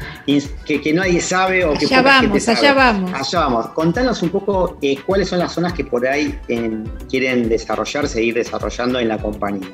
que, 0.67 0.93
nadie 0.93 1.21
sabe 1.21 1.65
o 1.65 1.75
que 1.75 1.87
allá 1.87 2.03
vamos, 2.03 2.49
allá 2.49 2.75
vamos. 2.75 3.11
Allá 3.15 3.41
vamos. 3.41 3.67
Contanos 3.69 4.23
un 4.23 4.31
poco 4.31 4.79
eh, 4.83 4.97
cuáles 5.07 5.29
son 5.29 5.39
las 5.39 5.53
zonas 5.53 5.73
que 5.73 5.85
por 5.85 6.07
ahí 6.07 6.39
eh, 6.49 6.85
quieren 7.09 7.49
desarrollar, 7.49 8.09
seguir 8.09 8.35
desarrollando 8.35 8.99
en 8.99 9.09
la 9.09 9.19
compañía. 9.19 9.69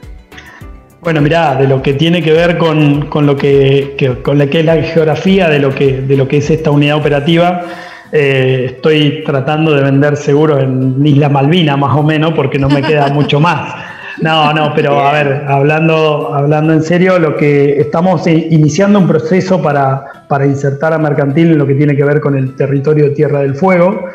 Bueno, 1.00 1.20
mirá, 1.20 1.54
de 1.54 1.68
lo 1.68 1.80
que 1.80 1.94
tiene 1.94 2.22
que 2.22 2.32
ver 2.32 2.58
con, 2.58 3.08
lo 3.24 3.36
que, 3.36 4.18
con 4.22 4.36
la 4.36 4.48
que 4.48 4.60
es 4.60 4.64
la 4.64 4.82
geografía 4.82 5.48
de 5.48 5.60
lo 5.60 5.72
que, 5.72 6.00
de 6.00 6.16
lo 6.16 6.26
que 6.26 6.38
es 6.38 6.50
esta 6.50 6.72
unidad 6.72 6.96
operativa, 6.96 7.62
eh, 8.10 8.72
estoy 8.74 9.22
tratando 9.24 9.74
de 9.74 9.82
vender 9.82 10.16
seguro 10.16 10.58
en 10.58 11.06
Isla 11.06 11.28
Malvina, 11.28 11.76
más 11.76 11.96
o 11.96 12.02
menos, 12.02 12.32
porque 12.34 12.58
no 12.58 12.68
me 12.68 12.82
queda 12.82 13.08
mucho 13.08 13.38
más. 13.40 13.74
No, 14.20 14.52
no, 14.52 14.72
pero 14.74 14.98
a 14.98 15.12
ver, 15.12 15.44
hablando, 15.46 16.34
hablando 16.34 16.72
en 16.72 16.82
serio, 16.82 17.20
lo 17.20 17.36
que 17.36 17.80
estamos 17.80 18.26
iniciando 18.26 18.98
un 18.98 19.06
proceso 19.06 19.62
para, 19.62 20.04
para 20.26 20.44
insertar 20.46 20.92
a 20.92 20.98
Mercantil 20.98 21.52
en 21.52 21.58
lo 21.58 21.66
que 21.66 21.74
tiene 21.74 21.94
que 21.94 22.02
ver 22.02 22.20
con 22.20 22.36
el 22.36 22.56
territorio 22.56 23.04
de 23.04 23.10
Tierra 23.10 23.40
del 23.40 23.54
Fuego, 23.54 24.06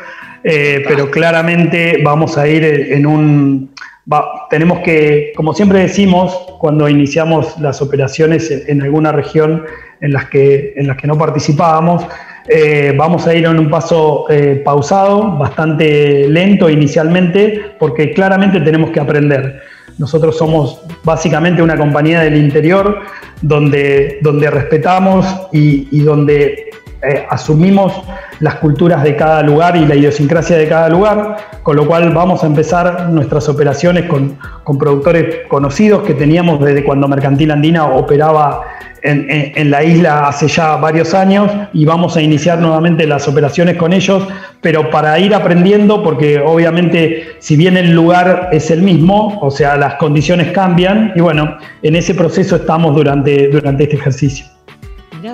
eh, 0.42 0.84
pero 0.86 1.10
claramente 1.10 2.02
vamos 2.04 2.36
a 2.36 2.46
ir 2.46 2.64
en 2.64 3.06
un 3.06 3.70
tenemos 4.50 4.80
que, 4.80 5.32
como 5.36 5.54
siempre 5.54 5.80
decimos, 5.80 6.36
cuando 6.58 6.88
iniciamos 6.88 7.58
las 7.58 7.80
operaciones 7.80 8.50
en, 8.50 8.82
alguna 8.82 9.12
región 9.12 9.64
en 10.00 10.12
las 10.12 10.26
que, 10.28 10.74
en 10.76 10.86
las 10.86 10.96
que 10.96 11.06
no 11.06 11.16
participábamos, 11.16 12.04
eh, 12.48 12.92
vamos 12.96 13.26
a 13.26 13.34
ir 13.34 13.46
en 13.46 13.58
un 13.58 13.70
paso 13.70 14.26
eh, 14.28 14.60
pausado, 14.62 15.38
bastante 15.38 16.28
lento 16.28 16.68
inicialmente, 16.68 17.72
porque 17.78 18.12
claramente 18.12 18.60
tenemos 18.60 18.90
que 18.90 19.00
aprender. 19.00 19.62
Nosotros 19.96 20.36
somos 20.36 20.82
básicamente 21.04 21.62
una 21.62 21.76
compañía 21.76 22.20
del 22.20 22.36
interior 22.36 23.00
donde, 23.40 24.18
donde 24.22 24.50
respetamos 24.50 25.26
y, 25.52 26.00
donde 26.00 26.63
eh, 27.06 27.26
asumimos 27.28 27.92
las 28.40 28.56
culturas 28.56 29.02
de 29.02 29.16
cada 29.16 29.42
lugar 29.42 29.76
y 29.76 29.86
la 29.86 29.94
idiosincrasia 29.94 30.56
de 30.56 30.68
cada 30.68 30.88
lugar, 30.88 31.36
con 31.62 31.76
lo 31.76 31.86
cual 31.86 32.12
vamos 32.12 32.42
a 32.42 32.46
empezar 32.46 33.08
nuestras 33.10 33.48
operaciones 33.48 34.04
con, 34.04 34.38
con 34.64 34.78
productores 34.78 35.46
conocidos 35.48 36.02
que 36.02 36.14
teníamos 36.14 36.60
desde 36.64 36.84
cuando 36.84 37.08
Mercantil 37.08 37.50
Andina 37.50 37.86
operaba 37.86 38.62
en, 39.04 39.70
la 39.70 39.84
isla 39.84 40.28
hace 40.28 40.48
ya 40.48 40.76
varios 40.76 41.12
años 41.12 41.50
y 41.74 41.84
vamos 41.84 42.16
a 42.16 42.22
iniciar 42.22 42.58
nuevamente 42.58 43.06
las 43.06 43.28
operaciones 43.28 43.76
con 43.76 43.92
ellos, 43.92 44.26
pero 44.62 44.90
para 44.90 45.18
ir 45.18 45.34
aprendiendo, 45.34 46.02
porque 46.02 46.38
obviamente 46.38 47.36
si 47.38 47.56
bien 47.56 47.76
el 47.76 47.92
lugar 47.92 48.48
es 48.52 48.70
el 48.70 48.80
mismo, 48.80 49.38
o 49.42 49.50
sea, 49.50 49.76
las 49.76 49.94
condiciones 49.96 50.52
cambian 50.52 51.12
y 51.14 51.20
bueno, 51.20 51.58
en 51.82 51.96
ese 51.96 52.14
proceso 52.14 52.56
estamos 52.56 52.94
durante, 52.94 53.48
durante 53.48 53.84
este 53.84 53.96
ejercicio. 53.96 54.53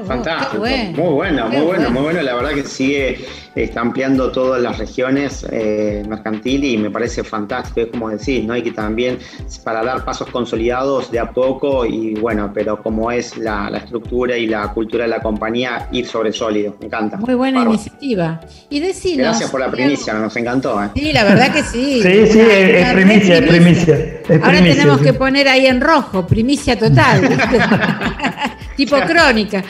Fantástico, 0.07 0.63
muy 0.63 1.13
bueno, 1.13 1.49
muy 1.49 1.63
bueno, 1.63 1.91
muy 1.91 2.03
bueno. 2.03 2.23
La 2.23 2.35
verdad 2.35 2.51
que 2.51 2.65
sigue 2.65 3.19
está 3.55 3.81
ampliando 3.81 4.31
todas 4.31 4.63
las 4.63 4.79
regiones 4.79 5.45
eh, 5.51 6.03
mercantil 6.09 6.65
y 6.65 6.77
me 6.77 6.91
parece 6.91 7.25
fantástico, 7.25 7.81
es 7.81 7.87
como 7.89 8.09
decir, 8.11 8.45
¿no? 8.45 8.53
hay 8.53 8.63
que 8.63 8.73
también 8.73 9.19
para 9.65 9.83
dar 9.83 10.05
pasos 10.05 10.29
consolidados 10.29 11.11
de 11.11 11.19
a 11.19 11.31
poco 11.31 11.85
y 11.85 12.15
bueno, 12.15 12.51
pero 12.55 12.83
como 12.83 13.11
es 13.11 13.37
la, 13.37 13.69
estructura 13.71 14.37
y 14.37 14.47
la 14.47 14.69
cultura 14.69 15.05
de 15.05 15.11
la 15.11 15.21
compañía, 15.21 15.89
ir 15.91 16.07
sobre 16.07 16.33
sólido, 16.33 16.77
me 16.81 16.87
encanta. 16.87 17.17
Muy 17.17 17.35
buena 17.35 17.63
iniciativa. 17.63 18.41
Y 18.69 18.81
decinos, 18.81 19.27
Gracias 19.27 19.51
por 19.51 19.61
la 19.61 19.71
primicia, 19.71 20.15
nos 20.15 20.37
encantó. 20.37 20.83
¿eh? 20.83 20.91
Sí, 20.95 21.13
la 21.13 21.25
verdad 21.25 21.53
que 21.53 21.63
sí. 21.63 22.01
sí, 22.03 22.27
sí, 22.27 22.41
es, 22.41 22.93
primicia, 22.93 23.39
es 23.39 23.49
primicia. 23.49 23.99
Ahora 24.43 24.59
tenemos 24.63 25.01
que 25.01 25.13
poner 25.13 25.49
ahí 25.49 25.67
en 25.67 25.81
rojo, 25.81 26.27
primicia 26.27 26.79
total. 26.79 27.23
tipo 28.77 28.97
crónica. 29.01 29.63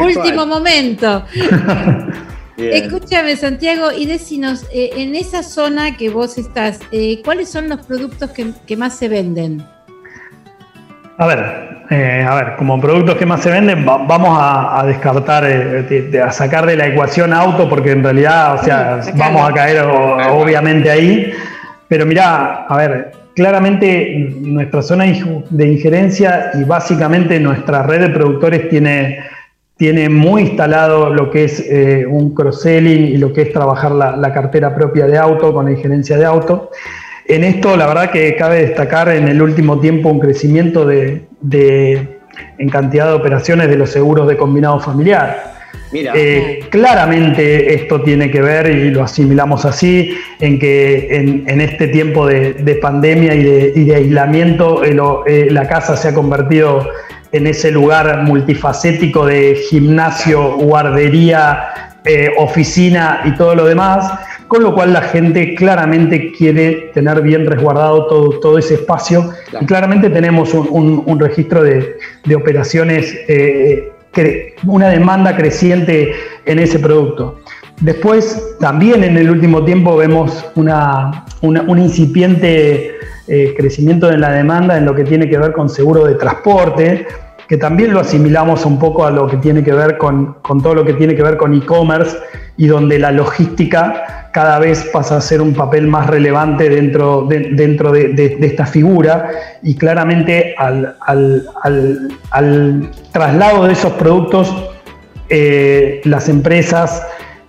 Último 0.00 0.46
momento. 0.46 1.24
Escúchame, 2.56 3.36
Santiago, 3.36 3.90
y 3.92 4.06
decinos, 4.06 4.66
eh, 4.72 4.90
en 4.96 5.14
esa 5.14 5.42
zona 5.42 5.96
que 5.96 6.10
vos 6.10 6.38
estás, 6.38 6.80
eh, 6.92 7.20
¿cuáles 7.24 7.50
son 7.50 7.68
los 7.68 7.84
productos 7.86 8.30
que, 8.30 8.76
más 8.76 8.96
se 8.96 9.08
venden? 9.08 9.64
A 11.18 11.26
ver, 11.26 11.84
eh, 11.90 12.26
a 12.28 12.34
ver, 12.34 12.56
como 12.56 12.80
productos 12.80 13.16
que 13.16 13.26
más 13.26 13.42
se 13.42 13.50
venden, 13.50 13.84
vamos 13.84 14.38
a, 14.40 14.84
descartar, 14.86 15.44
a 15.44 16.32
sacar 16.32 16.66
de 16.66 16.76
la 16.76 16.86
ecuación 16.86 17.32
auto, 17.32 17.68
porque 17.68 17.92
en 17.92 18.02
realidad, 18.02 18.54
o 18.60 18.64
sea, 18.64 19.00
vamos 19.14 19.48
a 19.48 19.52
caer 19.52 19.82
obviamente 19.82 20.90
ahí. 20.90 21.32
Pero 21.88 22.06
mira, 22.06 22.66
a 22.68 22.76
ver, 22.76 23.12
claramente 23.34 24.34
nuestra 24.40 24.82
zona 24.82 25.04
de 25.04 25.66
injerencia 25.66 26.50
y 26.54 26.64
básicamente 26.64 27.38
nuestra 27.40 27.82
red 27.82 28.00
de 28.00 28.08
productores 28.10 28.68
tiene 28.68 29.18
tiene 29.82 30.08
muy 30.08 30.42
instalado 30.42 31.12
lo 31.12 31.28
que 31.28 31.42
es 31.42 31.58
eh, 31.58 32.06
un 32.06 32.34
cross-selling 32.34 33.04
y 33.04 33.16
lo 33.16 33.32
que 33.32 33.42
es 33.42 33.52
trabajar 33.52 33.90
la, 33.90 34.32
cartera 34.32 34.72
propia 34.76 35.08
de 35.08 35.18
auto 35.18 35.52
con 35.52 35.64
la 35.64 35.72
injerencia 35.72 36.16
de 36.16 36.24
auto. 36.24 36.70
En 37.26 37.42
esto, 37.42 37.76
la 37.76 37.88
verdad 37.88 38.12
que 38.12 38.36
cabe 38.36 38.60
destacar 38.60 39.08
en 39.08 39.26
el 39.26 39.42
último 39.42 39.80
tiempo 39.80 40.08
un 40.08 40.20
crecimiento 40.20 40.86
de, 40.86 41.26
en 42.58 42.68
cantidad 42.68 43.08
de 43.08 43.14
operaciones 43.14 43.68
de 43.68 43.76
los 43.76 43.90
seguros 43.90 44.28
de 44.28 44.36
combinado 44.36 44.78
familiar. 44.78 45.61
Eh, 45.94 46.60
claramente 46.70 47.74
esto 47.74 48.00
tiene 48.02 48.30
que 48.30 48.40
ver, 48.40 48.70
y 48.70 48.90
lo 48.90 49.02
asimilamos 49.02 49.64
así, 49.64 50.16
en 50.40 50.58
que 50.58 51.44
en, 51.46 51.60
este 51.60 51.88
tiempo 51.88 52.26
de, 52.26 52.78
pandemia 52.80 53.34
y 53.34 53.84
de, 53.84 53.94
aislamiento 53.94 54.82
eh, 54.84 55.48
la 55.50 55.68
casa 55.68 55.96
se 55.96 56.08
ha 56.08 56.14
convertido 56.14 56.88
en 57.32 57.46
ese 57.46 57.70
lugar 57.70 58.22
multifacético 58.22 59.26
de 59.26 59.54
gimnasio, 59.70 60.56
guardería, 60.56 61.92
eh, 62.04 62.30
oficina 62.36 63.20
y 63.24 63.36
todo 63.36 63.54
lo 63.54 63.64
demás, 63.64 64.12
con 64.48 64.60
lo 64.62 64.74
cual 64.74 64.92
la 64.92 65.02
gente 65.02 65.54
claramente 65.54 66.32
quiere 66.32 66.90
tener 66.92 67.22
bien 67.22 67.46
resguardado 67.46 68.06
todo, 68.06 68.40
todo 68.40 68.58
ese 68.58 68.74
espacio. 68.74 69.30
Y 69.60 69.64
claramente 69.66 70.10
tenemos 70.10 70.52
un, 70.52 71.20
registro 71.20 71.62
de, 71.62 71.96
operaciones, 72.34 73.14
eh, 73.28 73.91
una 74.66 74.88
demanda 74.88 75.36
creciente 75.36 76.12
en 76.44 76.58
ese 76.58 76.78
producto. 76.78 77.40
Después, 77.80 78.56
también 78.60 79.02
en 79.02 79.16
el 79.16 79.30
último 79.30 79.64
tiempo 79.64 79.96
vemos 79.96 80.44
una, 80.54 81.24
un 81.40 81.78
incipiente 81.78 82.96
eh, 83.28 83.54
crecimiento 83.56 84.08
de 84.08 84.18
la 84.18 84.32
demanda 84.32 84.76
en 84.76 84.84
lo 84.84 84.94
que 84.94 85.04
tiene 85.04 85.28
que 85.28 85.38
ver 85.38 85.52
con 85.52 85.68
seguro 85.68 86.04
de 86.04 86.16
transporte, 86.16 87.06
que 87.48 87.56
también 87.56 87.92
lo 87.92 88.00
asimilamos 88.00 88.66
un 88.66 88.78
poco 88.78 89.04
a 89.04 89.10
lo 89.10 89.26
que 89.26 89.36
tiene 89.36 89.62
que 89.62 89.72
ver 89.72 89.96
con, 89.96 90.36
todo 90.62 90.74
lo 90.74 90.84
que 90.84 90.94
tiene 90.94 91.14
que 91.14 91.22
ver 91.22 91.36
con 91.36 91.54
e-commerce 91.54 92.16
y 92.56 92.66
donde 92.66 92.98
la 92.98 93.12
logística 93.12 94.21
cada 94.32 94.58
vez 94.58 94.84
pasa 94.92 95.18
a 95.18 95.20
ser 95.20 95.40
un 95.40 95.54
papel 95.54 95.86
más 95.86 96.06
relevante 96.06 96.68
dentro 96.68 97.26
de, 97.26 97.50
dentro 97.52 97.92
de, 97.92 98.38
esta 98.40 98.66
figura 98.66 99.30
y 99.62 99.74
claramente 99.76 100.54
al, 100.58 100.96
traslado 103.12 103.66
de 103.66 103.72
esos 103.72 103.92
productos 103.92 104.54
eh, 105.28 106.00
las 106.04 106.28
empresas 106.28 107.02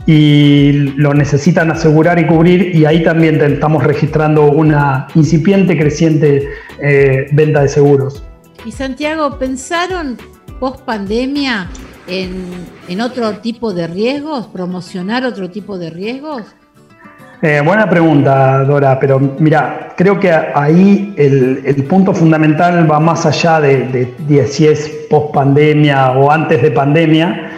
y 0.05 0.73
lo 0.97 1.13
necesitan 1.13 1.71
asegurar 1.71 2.19
y 2.19 2.27
cubrir 2.27 2.75
y 2.75 2.85
ahí 2.85 3.03
también 3.03 3.41
estamos 3.41 3.83
registrando 3.83 4.51
una 4.51 5.07
incipiente 5.15 5.77
creciente 5.77 6.49
eh, 6.81 7.27
venta 7.31 7.61
de 7.61 7.69
seguros. 7.69 8.23
Y 8.65 8.71
Santiago, 8.71 9.37
¿pensaron 9.39 10.17
post 10.59 10.81
pandemia 10.81 11.69
en, 12.07 13.01
otro 13.01 13.37
tipo 13.37 13.73
de 13.73 13.87
riesgos, 13.87 14.47
promocionar 14.47 15.25
otro 15.25 15.49
tipo 15.49 15.77
de 15.77 15.89
riesgos? 15.89 16.43
Eh, 17.41 17.61
buena 17.63 17.89
pregunta, 17.89 18.63
Dora, 18.63 18.97
pero 18.99 19.19
mira, 19.19 19.93
creo 19.97 20.19
que 20.19 20.31
ahí 20.31 21.13
el, 21.17 21.83
punto 21.89 22.13
fundamental 22.13 22.89
va 22.89 22.99
más 22.99 23.25
allá 23.25 23.59
de, 23.59 24.47
si 24.47 24.67
es 24.67 24.89
post 25.09 25.33
pandemia 25.33 26.11
o 26.11 26.31
antes 26.31 26.61
de 26.61 26.71
pandemia. 26.71 27.51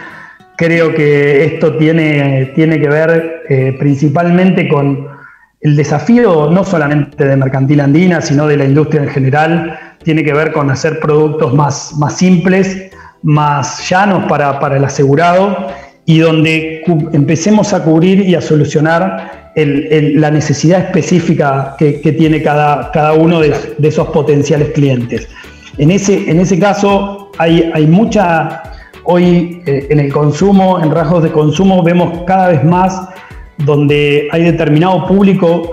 Creo 0.56 0.94
que 0.94 1.44
esto 1.44 1.76
tiene, 1.76 2.52
tiene 2.54 2.80
que 2.80 2.88
ver 2.88 3.42
eh, 3.48 3.76
principalmente 3.78 4.66
con 4.66 5.06
el 5.60 5.76
desafío 5.76 6.50
no 6.50 6.64
solamente 6.64 7.24
de 7.24 7.36
Mercantil 7.36 7.80
Andina, 7.80 8.20
sino 8.20 8.46
de 8.46 8.56
la 8.56 8.64
industria 8.64 9.02
en 9.02 9.08
general, 9.08 9.78
tiene 10.02 10.22
que 10.22 10.32
ver 10.32 10.52
con 10.52 10.70
hacer 10.70 11.00
productos 11.00 11.52
más, 11.54 11.94
más 11.96 12.16
simples, 12.16 12.90
más 13.22 13.88
llanos 13.88 14.24
para, 14.28 14.76
el 14.76 14.84
asegurado 14.84 15.68
y 16.04 16.20
donde 16.20 16.84
empecemos 17.12 17.72
a 17.72 17.82
cubrir 17.82 18.20
y 18.20 18.36
a 18.36 18.40
solucionar 18.40 19.35
la 19.56 20.30
necesidad 20.30 20.80
específica 20.80 21.76
que, 21.78 21.92
tiene 22.18 22.42
cada, 22.42 22.90
cada 22.90 23.14
uno 23.14 23.40
de, 23.40 23.54
esos 23.82 24.08
potenciales 24.08 24.70
clientes. 24.72 25.28
En 25.78 25.90
ese, 25.90 26.30
en 26.30 26.40
ese 26.40 26.58
caso 26.58 27.30
hay, 27.38 27.70
hay 27.72 27.86
mucha, 27.86 28.62
hoy 29.04 29.62
eh, 29.66 29.86
en 29.88 30.00
el 30.00 30.12
consumo, 30.12 30.78
en 30.82 30.90
rasgos 30.90 31.22
de 31.22 31.32
consumo, 31.32 31.82
vemos 31.82 32.24
cada 32.26 32.48
vez 32.48 32.64
más 32.64 33.08
donde 33.58 34.28
hay 34.30 34.44
determinado 34.44 35.06
público 35.06 35.70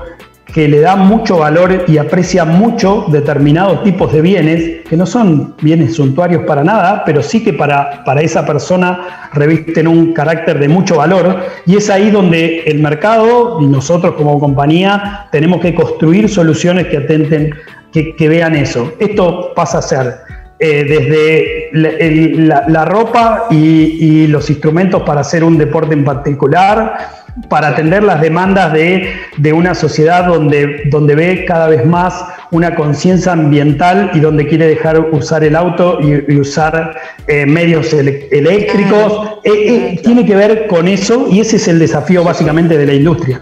que 0.53 0.67
le 0.67 0.81
da 0.81 0.95
mucho 0.95 1.39
valor 1.39 1.85
y 1.87 1.97
aprecia 1.97 2.45
mucho 2.45 3.05
determinados 3.07 3.83
tipos 3.83 4.13
de 4.13 4.21
bienes, 4.21 4.87
que 4.87 4.95
no 4.95 5.07
son 5.07 5.55
bienes 5.59 5.95
suntuarios 5.95 6.43
para 6.43 6.63
nada, 6.63 7.03
pero 7.05 7.23
sí 7.23 7.43
que 7.43 7.53
para, 7.53 8.03
para 8.03 8.21
esa 8.21 8.45
persona 8.45 9.29
revisten 9.33 9.87
un 9.87 10.13
carácter 10.13 10.59
de 10.59 10.67
mucho 10.67 10.97
valor. 10.97 11.39
Y 11.65 11.77
es 11.77 11.89
ahí 11.89 12.11
donde 12.11 12.59
el 12.67 12.79
mercado 12.79 13.59
y 13.61 13.65
nosotros 13.65 14.13
como 14.13 14.39
compañía 14.39 15.27
tenemos 15.31 15.59
que 15.59 15.73
construir 15.73 16.29
soluciones 16.29 16.85
que 16.85 16.97
atenten, 16.97 17.55
que, 17.91 18.29
vean 18.29 18.55
eso. 18.55 18.93
Esto 18.99 19.53
pasa 19.55 19.79
a 19.79 19.81
ser 19.81 20.15
eh, 20.59 20.83
desde 20.83 21.69
la, 21.73 22.85
ropa 22.85 23.47
y, 23.49 23.57
y 23.57 24.27
los 24.27 24.51
instrumentos 24.51 25.01
para 25.01 25.21
hacer 25.21 25.43
un 25.43 25.57
deporte 25.57 25.95
en 25.95 26.05
particular, 26.05 27.22
para 27.49 27.69
atender 27.69 28.03
las 28.03 28.21
demandas 28.21 28.73
de, 28.73 29.53
una 29.53 29.73
sociedad 29.73 30.25
donde, 30.25 30.83
donde 30.89 31.15
ve 31.15 31.45
cada 31.45 31.67
vez 31.67 31.85
más 31.85 32.23
una 32.51 32.75
conciencia 32.75 33.31
ambiental 33.31 34.11
y 34.13 34.19
donde 34.19 34.47
quiere 34.47 34.67
dejar 34.67 34.99
usar 34.99 35.43
el 35.43 35.55
auto 35.55 35.99
y, 36.01 36.37
usar 36.37 36.95
eh, 37.27 37.45
medios 37.45 37.91
eléctricos. 37.93 39.39
Eh, 39.43 39.51
eh, 39.51 40.01
tiene 40.03 40.25
que 40.25 40.35
ver 40.35 40.67
con 40.67 40.87
eso 40.87 41.27
y 41.29 41.39
ese 41.39 41.55
es 41.55 41.67
el 41.67 41.79
desafío 41.79 42.23
básicamente 42.23 42.77
de 42.77 42.85
la 42.85 42.93
industria. 42.93 43.41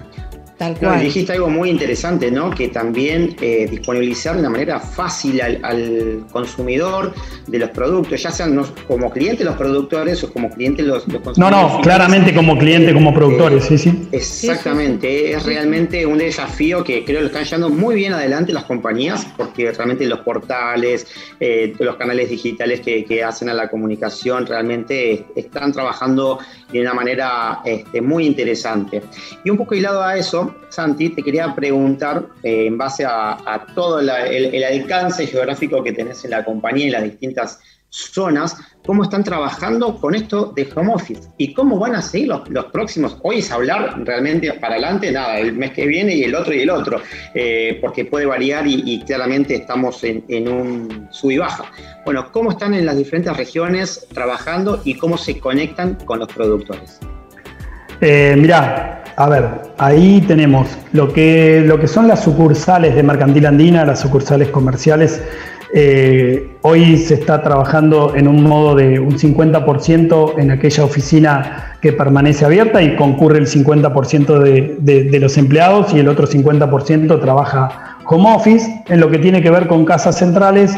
Tal 0.62 0.78
cual. 0.78 1.02
dijiste 1.02 1.34
algo 1.34 1.50
muy 1.50 1.72
interesante, 1.72 2.30
¿no? 2.30 2.52
Que 2.52 2.68
también 2.68 3.36
eh, 3.42 3.68
disponibilizar 3.68 4.36
de 4.36 4.42
una 4.42 4.52
manera 4.52 4.80
fácil 4.80 5.42
al, 5.42 6.24
consumidor 6.32 7.16
de 7.48 7.58
los 7.58 7.72
productos, 7.72 8.22
ya 8.22 8.32
sean 8.32 8.64
como 8.88 9.10
clientes 9.10 9.44
los 9.44 9.56
productores 9.56 10.24
o 10.24 10.32
como 10.32 10.52
clientes 10.52 10.86
los, 10.86 11.02
consumidores. 11.06 11.38
No, 11.40 11.50
no, 11.50 11.82
claramente 11.82 12.32
como 12.32 12.60
cliente, 12.60 12.94
como 12.94 13.12
productores, 13.12 13.64
sí, 13.64 13.80
sí. 13.80 14.08
Exactamente, 14.12 15.32
es 15.32 15.44
realmente 15.44 16.06
un 16.06 16.20
desafío 16.20 16.84
que 16.84 17.04
creo 17.06 17.18
que 17.18 17.22
lo 17.22 17.28
están 17.28 17.44
llevando 17.44 17.70
muy 17.70 17.96
bien 17.96 18.14
adelante 18.14 18.54
las 18.54 18.66
compañías, 18.66 19.26
porque 19.36 19.72
realmente 19.72 20.06
los 20.06 20.20
portales, 20.20 21.08
eh, 21.40 21.74
los 21.80 21.96
canales 21.96 22.30
digitales 22.30 22.82
que, 22.82 23.04
que 23.04 23.24
hacen 23.24 23.50
a 23.50 23.56
la 23.56 23.68
comunicación 23.68 24.46
realmente 24.46 25.26
están 25.36 25.72
trabajando 25.72 26.38
de 26.72 26.82
una 26.82 26.94
manera 26.94 27.62
este, 27.66 28.02
muy 28.02 28.26
interesante. 28.26 29.02
Y 29.44 29.50
un 29.50 29.58
poco 29.58 29.76
hilado 29.76 30.04
a 30.04 30.18
eso, 30.18 30.51
Santi, 30.70 31.10
te 31.10 31.24
quería 31.24 31.54
preguntar, 31.54 32.28
eh, 32.44 32.68
en 32.68 32.78
base 32.78 33.06
a, 33.06 33.66
todo 33.76 34.00
el, 34.00 34.64
alcance 34.64 35.28
geográfico 35.28 35.84
que 35.84 35.94
tenés 35.94 36.24
en 36.26 36.32
la 36.32 36.44
compañía 36.44 36.88
y 36.88 36.90
las 36.90 37.04
distintas 37.04 37.60
zonas, 37.92 38.56
cómo 38.86 39.04
están 39.04 39.24
trabajando 39.24 40.00
con 40.00 40.16
esto 40.16 40.54
de 40.56 40.68
home 40.74 40.94
office 40.94 41.24
y 41.38 41.54
cómo 41.54 41.78
van 41.78 41.96
a 41.96 42.02
seguir 42.02 42.30
los, 42.30 42.66
próximos. 42.72 43.18
Hoy 43.22 43.40
es 43.40 43.52
hablar 43.52 44.02
realmente 44.06 44.54
para 44.54 44.76
adelante, 44.76 45.12
nada, 45.12 45.38
el 45.40 45.54
mes 45.54 45.72
que 45.72 45.86
viene 45.86 46.16
y 46.16 46.24
el 46.24 46.34
otro 46.34 46.54
y 46.54 46.62
el 46.62 46.70
otro, 46.70 47.02
eh, 47.34 47.78
porque 47.82 48.06
puede 48.06 48.26
variar 48.26 48.66
y, 48.66 49.04
claramente 49.06 49.56
estamos 49.56 50.04
en, 50.04 50.48
un 50.48 51.08
sub 51.12 51.32
y 51.32 51.38
baja. 51.38 51.66
Bueno, 52.06 52.32
¿cómo 52.32 52.52
están 52.52 52.74
en 52.74 52.86
las 52.86 52.98
diferentes 52.98 53.36
regiones 53.36 54.08
trabajando 54.14 54.82
y 54.86 54.96
cómo 54.96 55.18
se 55.18 55.38
conectan 55.40 55.96
con 56.06 56.20
los 56.20 56.30
productores? 56.30 57.00
Eh, 58.00 58.36
mirá, 58.38 59.01
a 59.24 59.30
ver, 59.30 59.46
ahí 59.78 60.22
tenemos 60.28 60.68
lo 60.94 61.14
que, 61.14 61.62
lo 61.64 61.80
que 61.80 61.88
son 61.88 62.08
las 62.08 62.24
sucursales 62.24 62.96
de 62.96 63.04
Mercantil 63.04 63.46
Andina, 63.46 63.86
las 63.86 64.00
sucursales 64.00 64.48
comerciales. 64.48 65.22
Eh, 65.76 66.58
hoy 66.64 66.98
se 66.98 67.14
está 67.14 67.44
trabajando 67.44 68.16
en 68.16 68.28
un 68.28 68.44
modo 68.44 68.74
de 68.74 69.00
un 69.00 69.20
50% 69.20 70.40
en 70.40 70.50
aquella 70.50 70.84
oficina 70.84 71.76
que 71.82 71.94
permanece 71.94 72.46
abierta 72.46 72.82
y 72.82 72.96
concurre 72.96 73.38
el 73.38 73.46
50% 73.46 74.40
de, 74.40 74.78
de, 74.80 75.20
los 75.20 75.38
empleados 75.38 75.94
y 75.94 76.00
el 76.00 76.08
otro 76.08 76.26
50% 76.26 77.22
trabaja 77.22 77.98
home 78.08 78.36
office. 78.36 78.84
En 78.88 79.00
lo 79.00 79.12
que 79.12 79.20
tiene 79.20 79.44
que 79.44 79.52
ver 79.52 79.68
con 79.68 79.86
casas 79.86 80.18
centrales, 80.18 80.76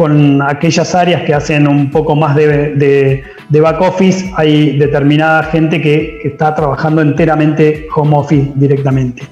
con 0.00 0.40
aquellas 0.40 0.94
áreas 0.94 1.24
que 1.24 1.34
hacen 1.34 1.68
un 1.68 1.90
poco 1.90 2.16
más 2.16 2.34
de, 2.34 3.22
back 3.50 3.82
office, 3.82 4.32
hay 4.34 4.78
determinada 4.78 5.42
gente 5.42 5.78
que 5.78 6.22
está 6.24 6.54
trabajando 6.54 7.02
enteramente 7.02 7.86
home 7.94 8.16
office 8.16 8.50
directamente. 8.54 9.24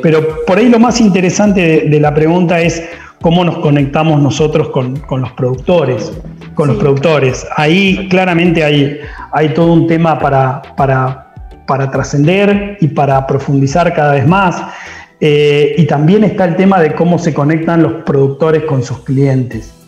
Pero 0.00 0.44
por 0.46 0.58
ahí 0.58 0.68
lo 0.68 0.78
más 0.78 1.00
interesante 1.00 1.88
de, 1.90 1.98
la 1.98 2.14
pregunta 2.14 2.60
es 2.60 2.88
cómo 3.20 3.44
nos 3.44 3.58
conectamos 3.58 4.22
nosotros 4.22 4.68
con, 4.68 4.94
los 5.20 5.32
productores. 5.32 6.12
Con 6.54 6.68
los 6.68 6.76
productores. 6.76 7.44
Ahí 7.56 8.06
claramente 8.08 8.62
hay, 8.62 9.00
hay 9.32 9.48
todo 9.48 9.72
un 9.72 9.88
tema 9.88 10.20
para, 10.20 10.62
para, 10.76 11.32
para 11.66 11.90
trascender 11.90 12.78
y 12.80 12.86
para 12.86 13.26
profundizar 13.26 13.92
cada 13.92 14.12
vez 14.12 14.28
más. 14.28 14.62
Eh, 15.18 15.74
y 15.78 15.84
también 15.86 16.22
está 16.22 16.44
el 16.44 16.54
tema 16.54 16.78
de 16.78 16.94
cómo 16.94 17.18
se 17.18 17.34
conectan 17.34 17.82
los 17.82 18.04
productores 18.04 18.62
con 18.62 18.84
sus 18.84 19.00
clientes. 19.00 19.81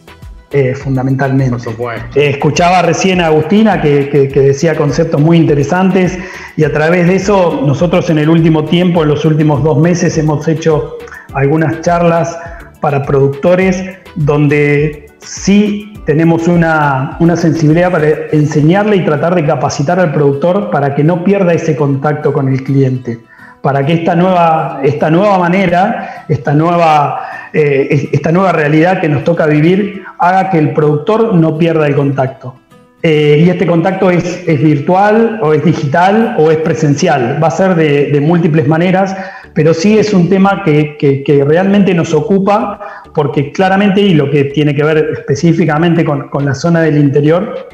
Eh, 0.56 0.73
fundamentalmente. 0.76 1.68
Eh, 2.14 2.28
escuchaba 2.28 2.80
recién 2.82 3.20
a 3.20 3.26
Agustina 3.26 3.82
que, 3.82 4.30
decía 4.32 4.76
conceptos 4.76 5.20
muy 5.20 5.37
interesantes 5.37 6.16
y 6.56 6.62
a 6.62 6.73
través 6.73 7.08
de 7.08 7.16
eso 7.16 7.64
nosotros 7.66 8.08
en 8.08 8.18
el 8.18 8.30
último 8.30 8.64
tiempo, 8.64 9.02
en 9.02 9.08
los 9.08 9.25
últimos 9.25 9.64
dos 9.64 9.78
meses, 9.78 10.16
hemos 10.16 10.46
hecho 10.46 10.99
algunas 11.32 11.80
charlas 11.80 12.38
para 12.80 13.02
productores 13.02 13.84
donde 14.14 15.06
sí 15.18 15.92
tenemos 16.06 16.46
una, 16.46 17.16
una 17.18 17.34
sensibilidad 17.34 17.90
para 17.90 18.06
enseñarle 18.30 18.94
y 18.94 19.04
tratar 19.04 19.34
de 19.34 19.44
capacitar 19.44 19.99
al 19.99 20.12
productor 20.12 20.70
para 20.70 20.94
que 20.94 21.02
no 21.02 21.25
pierda 21.25 21.52
ese 21.52 21.75
contacto 21.75 22.32
con 22.32 22.49
el 22.49 22.62
cliente 22.62 23.18
para 23.64 23.85
que 23.87 23.94
esta 23.94 24.14
nueva, 24.14 24.80
esta 24.85 25.09
nueva 25.09 25.38
manera, 25.38 26.26
esta 26.28 26.52
nueva, 26.52 27.18
eh, 27.50 28.11
esta 28.12 28.30
nueva 28.30 28.52
realidad 28.52 29.00
que 29.00 29.09
nos 29.09 29.25
toca 29.25 29.47
vivir, 29.47 30.02
haga 30.18 30.50
que 30.50 30.59
el 30.59 30.75
productor 30.75 31.35
no 31.35 31.56
pierda 31.56 31.87
el 31.87 31.97
contacto. 31.97 32.56
Eh, 33.02 33.42
y 33.47 33.49
este 33.49 33.66
contacto 33.66 34.11
es, 34.11 34.44
virtual 34.47 35.40
o 35.42 35.54
es 35.54 35.64
digital 35.64 36.37
o 36.38 36.50
es 36.50 36.59
presencial. 36.59 37.38
Va 37.42 37.49
a 37.49 37.50
ser 37.50 37.75
de, 37.75 38.21
múltiples 38.21 38.68
maneras, 38.68 39.16
pero 39.54 39.73
sí 39.73 39.99
es 39.99 40.12
un 40.12 40.28
tema 40.28 40.62
que, 40.62 41.25
realmente 41.49 41.94
nos 41.94 42.12
ocupa 42.12 42.80
porque 43.14 43.50
claramente, 43.50 44.02
y 44.02 44.12
lo 44.12 44.30
que 44.30 44.44
tiene 44.44 44.75
que 44.75 44.85
ver 44.85 44.99
específicamente 45.14 46.04
con, 46.04 46.28
la 46.44 46.54
zona 46.54 46.83
del 46.83 46.99
interior, 46.99 47.66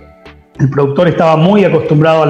el 0.60 0.68
productor 0.68 1.08
estaba 1.08 1.36
muy 1.36 1.64
acostumbrado 1.64 2.24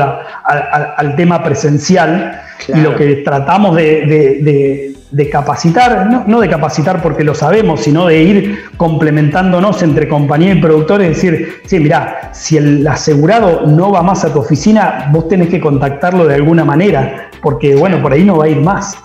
al 0.44 1.16
tema 1.16 1.42
presencial 1.42 2.40
y 2.68 2.80
lo 2.80 2.94
que 2.94 3.16
tratamos 3.16 3.76
de, 3.76 4.94
capacitar, 5.30 6.26
no, 6.26 6.40
de 6.40 6.48
capacitar 6.48 7.02
porque 7.02 7.24
lo 7.24 7.34
sabemos, 7.34 7.80
sino 7.80 8.06
de 8.06 8.22
ir 8.22 8.64
complementándonos 8.76 9.82
entre 9.82 10.08
compañía 10.08 10.52
y 10.52 10.60
productor, 10.60 11.02
es 11.02 11.16
decir, 11.16 11.60
sí, 11.66 11.80
mirá, 11.80 12.30
si 12.32 12.56
el 12.56 12.86
asegurado 12.86 13.66
no 13.66 13.90
va 13.90 14.02
más 14.02 14.24
a 14.24 14.32
tu 14.32 14.38
oficina, 14.38 15.08
vos 15.12 15.28
tenés 15.28 15.48
que 15.48 15.60
contactarlo 15.60 16.26
de 16.26 16.36
alguna 16.36 16.64
manera, 16.64 17.30
porque 17.42 17.74
bueno, 17.74 18.00
por 18.00 18.12
ahí 18.12 18.24
no 18.24 18.36
va 18.36 18.44
a 18.44 18.48
ir 18.48 18.60
más. 18.60 18.96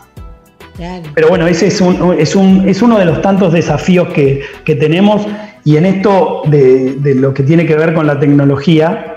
Pero 1.14 1.30
bueno, 1.30 1.48
ese 1.48 1.68
es, 1.68 1.82
es, 2.18 2.36
uno 2.82 3.00
de 3.00 3.06
los 3.06 3.22
tantos 3.22 3.54
desafíos 3.54 4.10
que, 4.10 4.44
tenemos 4.66 5.26
y 5.64 5.78
en 5.78 5.86
esto 5.86 6.44
de, 6.48 6.98
lo 7.16 7.34
que 7.34 7.44
tiene 7.44 7.66
que 7.66 7.76
ver 7.76 7.94
con 7.94 8.06
la 8.06 8.20
tecnología 8.20 9.15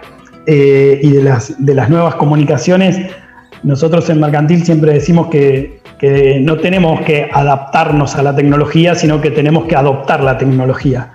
eh, 0.51 0.99
y 1.03 1.11
de 1.11 1.23
las, 1.23 1.63
de 1.63 1.75
las 1.75 1.91
nuevas 1.91 2.15
comunicaciones, 2.15 2.99
nosotros 3.63 4.09
en 4.09 4.19
Mercantil 4.19 4.65
siempre 4.65 4.95
decimos 4.95 5.27
que, 5.29 5.77
no 6.41 6.57
tenemos 6.59 7.01
que 7.01 7.29
adaptarnos 7.31 8.15
a 8.15 8.23
la 8.23 8.35
tecnología, 8.35 8.95
sino 8.95 9.21
que 9.21 9.33
tenemos 9.33 9.67
que 9.67 9.75
adoptar 9.75 10.23
la 10.23 10.39
tecnología. 10.39 11.11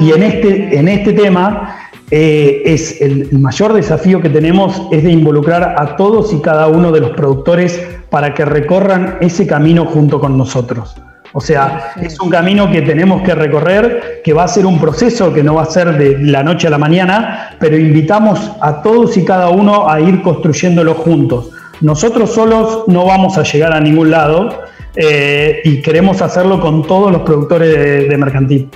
Y 0.00 0.10
en 0.10 0.22
este, 0.24 0.76
en 0.76 0.88
este 0.88 1.12
tema 1.12 1.76
eh, 2.10 2.62
es 2.66 3.00
el, 3.00 3.32
mayor 3.32 3.72
desafío 3.72 4.20
que 4.20 4.28
tenemos 4.28 4.82
es 4.90 5.04
de 5.04 5.12
involucrar 5.12 5.76
a 5.78 5.96
todos 5.96 6.34
y 6.34 6.40
cada 6.40 6.66
uno 6.66 6.92
de 6.92 7.00
los 7.00 7.10
productores 7.12 7.80
para 8.10 8.34
que 8.34 8.44
recorran 8.44 9.18
ese 9.20 9.46
camino 9.46 9.86
junto 9.86 10.20
con 10.20 10.36
nosotros. 10.36 10.96
O 11.36 11.40
sea, 11.40 11.94
es 12.00 12.20
un 12.20 12.30
camino 12.30 12.70
que 12.70 12.82
tenemos 12.82 13.22
que 13.22 13.34
recorrer, 13.34 14.20
que 14.22 14.32
va 14.32 14.44
a 14.44 14.48
ser 14.48 14.66
un 14.66 14.78
proceso 14.78 15.34
que 15.34 15.42
no 15.42 15.54
va 15.54 15.62
a 15.62 15.66
ser 15.66 15.98
de 15.98 16.16
la 16.20 16.44
noche 16.44 16.68
a 16.68 16.70
la 16.70 16.78
mañana, 16.78 17.56
pero 17.58 17.76
invitamos 17.76 18.52
a 18.60 18.80
todos 18.82 19.16
y 19.16 19.24
cada 19.24 19.48
uno 19.48 19.90
a 19.90 20.00
ir 20.00 20.22
construyéndolo 20.22 20.94
juntos. 20.94 21.50
Nosotros 21.80 22.32
solos 22.32 22.84
no 22.86 23.04
vamos 23.04 23.36
a 23.36 23.42
llegar 23.42 23.72
a 23.72 23.80
ningún 23.80 24.12
lado 24.12 24.62
eh, 24.94 25.60
y 25.64 25.82
queremos 25.82 26.22
hacerlo 26.22 26.60
con 26.60 26.86
todos 26.86 27.10
los 27.10 27.22
productores 27.22 28.08
de, 28.08 28.16
mercantil. 28.16 28.70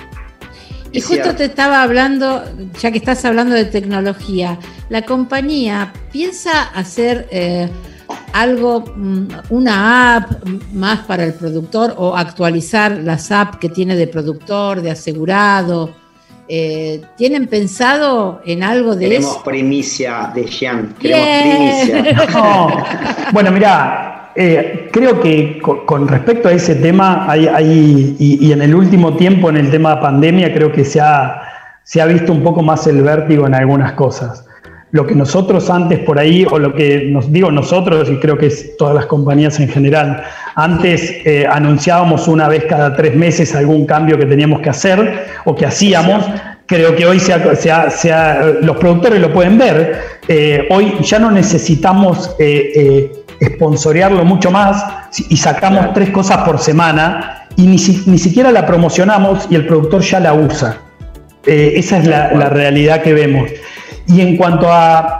Y 0.91 0.99
justo 0.99 1.33
te 1.35 1.45
estaba 1.45 1.81
hablando, 1.81 2.43
ya 2.77 2.91
que 2.91 2.97
estás 2.97 3.23
hablando 3.23 3.55
de 3.55 3.65
tecnología, 3.65 4.59
la 4.89 5.03
compañía 5.03 5.93
piensa 6.11 6.63
hacer 6.63 7.25
eh, 7.31 7.69
algo, 8.33 8.83
mm, 8.95 9.27
una 9.49 10.17
app 10.17 10.31
más 10.73 10.99
para 11.01 11.23
el 11.23 11.33
productor 11.33 11.93
o 11.97 12.15
actualizar 12.15 12.91
las 12.91 13.31
apps 13.31 13.57
que 13.57 13.69
tiene 13.69 13.95
de 13.95 14.07
productor, 14.07 14.81
de 14.81 14.91
asegurado. 14.91 15.91
Eh, 16.47 17.01
¿Tienen 17.15 17.47
pensado 17.47 18.41
en 18.45 18.63
algo 18.63 18.95
de 18.95 19.07
Queremos 19.07 19.37
primicia 19.45 20.31
de 20.33 20.45
Jean. 20.45 20.95
Queremos 20.99 21.89
primicia. 21.89 22.25
Bueno, 23.31 23.51
mira, 23.51 24.31
eh, 24.35 24.89
creo 24.91 25.19
que 25.19 25.59
con, 25.61 26.07
respecto 26.07 26.47
a 26.47 26.53
ese 26.53 26.75
tema, 26.75 27.29
hay, 27.29 28.15
y, 28.17 28.51
en 28.51 28.61
el 28.61 28.73
último 28.73 29.15
tiempo, 29.15 29.49
en 29.49 29.57
el 29.57 29.69
tema 29.69 29.95
de 29.95 30.01
pandemia, 30.01 30.53
creo 30.53 30.71
que 30.71 30.85
se 30.85 31.01
ha, 31.01 31.41
se 31.83 32.01
ha 32.01 32.05
visto 32.05 32.31
un 32.31 32.41
poco 32.41 32.61
más 32.61 32.87
el 32.87 33.01
vértigo 33.03 33.45
en 33.45 33.53
algunas 33.53 33.93
cosas. 33.93 34.45
Lo 34.91 35.05
que 35.05 35.13
nosotros 35.13 35.69
antes 35.69 35.99
por 35.99 36.17
ahí, 36.17 36.47
o 36.49 36.57
lo 36.57 36.73
que 36.73 37.05
nos 37.05 37.31
digo 37.31 37.51
nosotros, 37.51 38.09
y 38.09 38.15
creo 38.17 38.37
que 38.37 38.47
es 38.47 38.75
todas 38.75 38.95
las 38.95 39.05
compañías 39.05 39.59
en 39.59 39.69
general, 39.69 40.23
antes 40.55 41.21
eh, 41.23 41.45
anunciábamos 41.49 42.27
una 42.27 42.49
vez 42.49 42.65
cada 42.65 42.95
tres 42.95 43.15
meses 43.15 43.55
algún 43.55 43.85
cambio 43.85 44.17
que 44.17 44.25
teníamos 44.25 44.59
que 44.61 44.69
hacer 44.69 45.25
o 45.45 45.55
que 45.55 45.65
hacíamos. 45.65 46.25
Creo 46.65 46.95
que 46.95 47.05
hoy 47.05 47.21
los 48.61 48.77
productores 48.77 49.21
lo 49.21 49.31
pueden 49.31 49.57
ver. 49.57 50.01
Eh, 50.27 50.67
hoy 50.69 50.95
ya 51.01 51.17
no 51.17 51.31
necesitamos 51.31 52.35
eh, 52.39 52.73
eh 52.75 53.25
mucho 54.25 54.51
más 54.51 54.83
y 55.29 55.37
sacamos 55.37 55.93
tres 55.93 56.09
cosas 56.09 56.39
por 56.39 56.59
semana 56.59 57.47
y 57.55 57.67
ni, 57.67 57.77
siquiera 57.77 58.51
la 58.51 58.65
promocionamos 58.65 59.47
y 59.49 59.55
el 59.55 59.65
productor 59.65 60.01
ya 60.01 60.19
la 60.19 60.33
usa. 60.33 60.77
esa 61.45 61.99
es 61.99 62.05
la, 62.05 62.49
realidad 62.49 63.01
que 63.01 63.13
vemos. 63.13 63.49
Y 64.09 64.21
en 64.21 64.37
cuanto 64.37 64.67
a, 64.69 65.19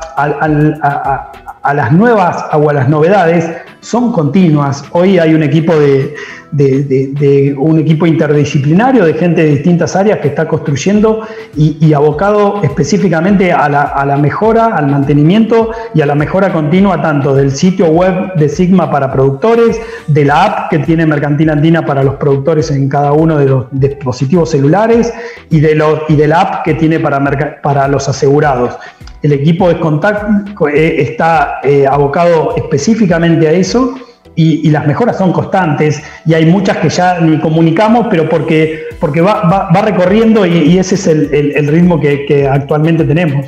a 1.62 1.74
las 1.74 1.92
nuevas 1.92 2.46
o 2.54 2.70
a 2.70 2.74
las 2.74 2.90
novedades, 2.90 3.50
son 3.82 4.12
continuas. 4.12 4.84
Hoy 4.92 5.20
hay 5.20 5.34
un 5.34 5.44
equipo 5.44 5.74
de, 5.76 6.16
un 6.52 7.80
equipo 7.80 8.08
interdisciplinario 8.08 9.06
de 9.06 9.14
gente 9.14 9.44
de 9.44 9.50
distintas 9.52 9.96
áreas 9.96 10.20
que 10.20 10.30
está 10.30 10.48
construyendo 10.48 11.22
y, 11.56 11.94
abocado 11.94 12.62
específicamente 12.64 13.52
a 13.52 13.70
la, 13.70 14.18
mejora, 14.18 14.76
al 14.76 14.88
mantenimiento 14.88 15.72
y 15.94 16.02
a 16.02 16.06
la 16.06 16.16
mejora 16.16 16.52
continua 16.52 17.02
tanto 17.02 17.36
del 17.36 17.52
sitio 17.52 17.88
web 17.88 18.34
de 18.36 18.50
Sigma 18.50 18.90
para 18.90 19.12
productores, 19.12 19.80
de 20.08 20.26
la 20.26 20.44
app 20.44 20.70
que 20.70 20.80
tiene 20.80 21.06
Mercantil 21.06 21.50
Andina 21.50 21.86
para 21.86 22.04
los 22.04 22.16
productores 22.16 22.72
en 22.72 22.90
cada 22.90 23.14
uno 23.14 23.38
de 23.38 23.46
los 23.46 23.66
dispositivos 23.72 24.52
celulares 24.52 25.14
y 25.50 25.60
de, 25.60 25.82
y 26.08 26.16
de 26.16 26.28
la 26.28 26.42
app 26.42 26.66
que 26.66 26.74
tiene 26.74 27.00
para, 27.00 27.62
para 27.62 27.88
los 27.88 28.08
asegurados. 28.10 28.76
El 29.22 29.34
equipo 29.34 29.68
de 29.68 29.80
Contact 29.80 30.50
eh, 30.74 30.96
está 31.00 31.60
eh, 31.64 31.86
abocado 31.86 32.56
específicamente 32.56 33.48
a 33.48 33.52
eso 33.52 33.96
y, 34.36 34.70
las 34.70 34.88
mejoras 34.88 35.18
son 35.18 35.34
constantes 35.34 36.02
y 36.26 36.34
hay 36.34 36.46
muchas 36.46 36.78
que 36.78 36.90
ya 36.90 37.20
ni 37.20 37.40
comunicamos, 37.40 38.08
pero 38.10 38.30
porque, 38.30 38.86
porque 39.00 39.22
va, 39.22 39.70
recorriendo 39.84 40.46
y, 40.46 40.78
ese 40.78 40.96
es 40.96 41.08
el, 41.08 41.68
ritmo 41.68 42.00
que, 42.00 42.48
actualmente 42.50 43.04
tenemos. 43.04 43.48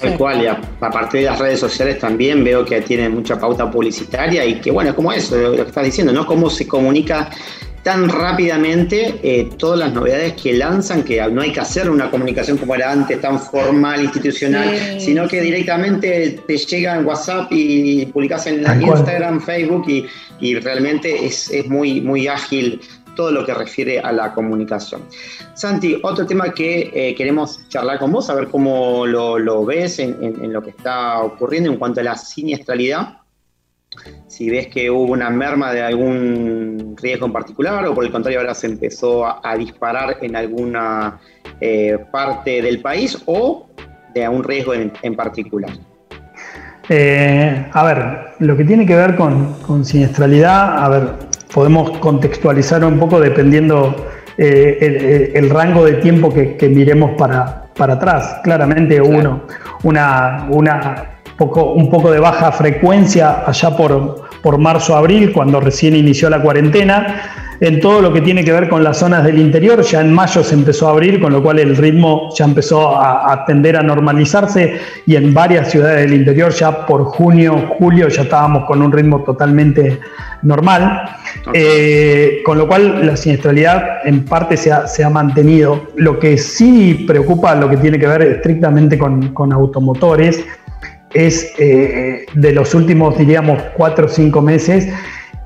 Tal 0.00 0.16
cual, 0.16 0.42
y 0.42 0.46
aparte 0.46 1.18
de 1.18 1.24
las 1.24 1.38
redes 1.38 1.60
sociales 1.60 1.98
también 1.98 2.42
veo 2.42 2.64
que 2.64 2.80
tiene 2.80 3.08
mucha 3.10 3.38
pauta 3.38 3.70
publicitaria 3.70 4.44
y 4.44 4.54
que 4.54 4.70
bueno, 4.70 4.90
es 4.90 4.96
como 4.96 5.12
eso, 5.12 5.36
lo 5.36 5.52
que 5.52 5.62
estás 5.62 5.84
diciendo, 5.84 6.12
¿no? 6.12 6.24
Cómo 6.24 6.48
se 6.48 6.66
comunica 6.66 7.28
tan 7.82 8.08
rápidamente 8.08 9.20
eh, 9.22 9.50
todas 9.56 9.78
las 9.78 9.92
novedades 9.92 10.34
que 10.34 10.52
lanzan, 10.52 11.02
que 11.02 11.20
no 11.30 11.40
hay 11.40 11.52
que 11.52 11.60
hacer 11.60 11.88
una 11.88 12.10
comunicación 12.10 12.58
como 12.58 12.74
era 12.74 12.92
antes, 12.92 13.20
tan 13.20 13.40
formal, 13.40 14.02
institucional, 14.02 15.00
sino 15.00 15.26
que 15.26 15.40
directamente 15.40 16.42
te 16.46 16.56
llega 16.58 16.96
en 16.96 17.06
WhatsApp 17.06 17.48
y 17.50 18.04
publicas 18.06 18.46
en 18.46 18.64
Instagram, 18.82 19.40
Facebook 19.40 19.84
y, 19.88 20.06
y 20.40 20.56
realmente 20.56 21.24
es, 21.24 21.50
es, 21.50 21.66
muy, 21.68 22.00
muy 22.02 22.28
ágil 22.28 22.80
todo 23.16 23.30
lo 23.30 23.44
que 23.46 23.54
refiere 23.54 23.98
a 23.98 24.12
la 24.12 24.34
comunicación. 24.34 25.02
Santi, 25.54 25.98
otro 26.02 26.26
tema 26.26 26.52
que 26.52 26.90
eh, 26.94 27.14
queremos 27.14 27.66
charlar 27.68 27.98
con 27.98 28.12
vos, 28.12 28.28
a 28.30 28.34
ver 28.34 28.48
cómo 28.48 29.06
lo, 29.06 29.38
lo 29.38 29.64
ves 29.64 29.98
en, 29.98 30.16
en 30.22 30.52
lo 30.52 30.62
que 30.62 30.70
está 30.70 31.20
ocurriendo 31.20 31.70
en 31.70 31.78
cuanto 31.78 32.00
a 32.00 32.04
la 32.04 32.16
siniestralidad 32.16 33.20
si 34.30 34.48
ves 34.48 34.68
que 34.68 34.88
hubo 34.88 35.12
una 35.12 35.28
merma 35.28 35.72
de 35.72 35.82
algún 35.82 36.94
riesgo 37.02 37.26
en 37.26 37.32
particular 37.32 37.84
o 37.86 37.94
por 37.94 38.04
el 38.04 38.12
contrario 38.12 38.38
ahora 38.38 38.54
se 38.54 38.68
empezó 38.68 39.26
a, 39.26 39.56
disparar 39.56 40.18
en 40.22 40.36
alguna 40.36 41.18
eh, 41.60 41.98
parte 42.12 42.62
del 42.62 42.80
país 42.80 43.20
o 43.26 43.68
de 44.14 44.28
un 44.28 44.44
riesgo 44.44 44.72
en, 44.74 45.16
particular. 45.16 45.72
Eh, 46.88 47.66
a 47.72 47.84
ver, 47.84 48.18
lo 48.38 48.56
que 48.56 48.64
tiene 48.64 48.86
que 48.86 48.94
ver 48.94 49.16
con, 49.16 49.84
siniestralidad, 49.84 50.78
a 50.78 50.88
ver, 50.88 51.08
podemos 51.52 51.98
contextualizar 51.98 52.84
un 52.84 53.00
poco 53.00 53.18
dependiendo 53.18 54.06
eh, 54.38 55.32
el, 55.34 55.50
rango 55.50 55.84
de 55.84 55.94
tiempo 55.94 56.32
que, 56.32 56.68
miremos 56.72 57.16
para, 57.18 57.64
para 57.76 57.94
atrás. 57.94 58.38
Claramente 58.44 59.00
uno, 59.00 59.42
una, 59.82 60.46
una 60.50 61.19
un 61.40 61.90
poco 61.90 62.10
de 62.10 62.18
baja 62.18 62.52
frecuencia 62.52 63.44
allá 63.46 63.76
por, 63.76 64.22
por 64.42 64.58
marzo-abril, 64.58 65.32
cuando 65.32 65.60
recién 65.60 65.96
inició 65.96 66.28
la 66.30 66.40
cuarentena. 66.40 67.46
En 67.60 67.78
todo 67.78 68.00
lo 68.00 68.10
que 68.10 68.22
tiene 68.22 68.42
que 68.42 68.52
ver 68.52 68.70
con 68.70 68.82
las 68.82 68.98
zonas 68.98 69.22
del 69.22 69.38
interior, 69.38 69.82
ya 69.82 70.00
en 70.00 70.14
mayo 70.14 70.42
se 70.42 70.54
empezó 70.54 70.88
a 70.88 70.92
abrir, 70.92 71.20
con 71.20 71.30
lo 71.30 71.42
cual 71.42 71.58
el 71.58 71.76
ritmo 71.76 72.30
ya 72.34 72.46
empezó 72.46 72.98
a, 72.98 73.44
tender 73.46 73.76
a 73.76 73.82
normalizarse 73.82 74.80
y 75.04 75.14
en 75.14 75.34
varias 75.34 75.70
ciudades 75.70 76.00
del 76.00 76.14
interior 76.14 76.52
ya 76.52 76.86
por 76.86 77.04
junio, 77.04 77.74
julio 77.78 78.08
ya 78.08 78.22
estábamos 78.22 78.64
con 78.64 78.80
un 78.80 78.90
ritmo 78.90 79.22
totalmente 79.24 80.00
normal, 80.40 81.02
eh, 81.52 82.40
con 82.46 82.56
lo 82.56 82.66
cual 82.66 83.06
la 83.06 83.14
siniestralidad 83.14 84.06
en 84.06 84.24
parte 84.24 84.56
se 84.56 84.72
ha, 84.72 85.10
mantenido. 85.10 85.88
Lo 85.96 86.18
que 86.18 86.38
sí 86.38 87.04
preocupa, 87.06 87.54
lo 87.54 87.68
que 87.68 87.76
tiene 87.76 87.98
que 87.98 88.06
ver 88.06 88.22
estrictamente 88.22 88.96
con, 88.96 89.34
con 89.34 89.52
automotores, 89.52 90.46
es 91.14 91.52
eh, 91.58 92.26
de 92.34 92.52
los 92.52 92.74
últimos, 92.74 93.18
diríamos, 93.18 93.62
cuatro 93.76 94.06
o 94.06 94.08
cinco 94.08 94.40
meses, 94.40 94.88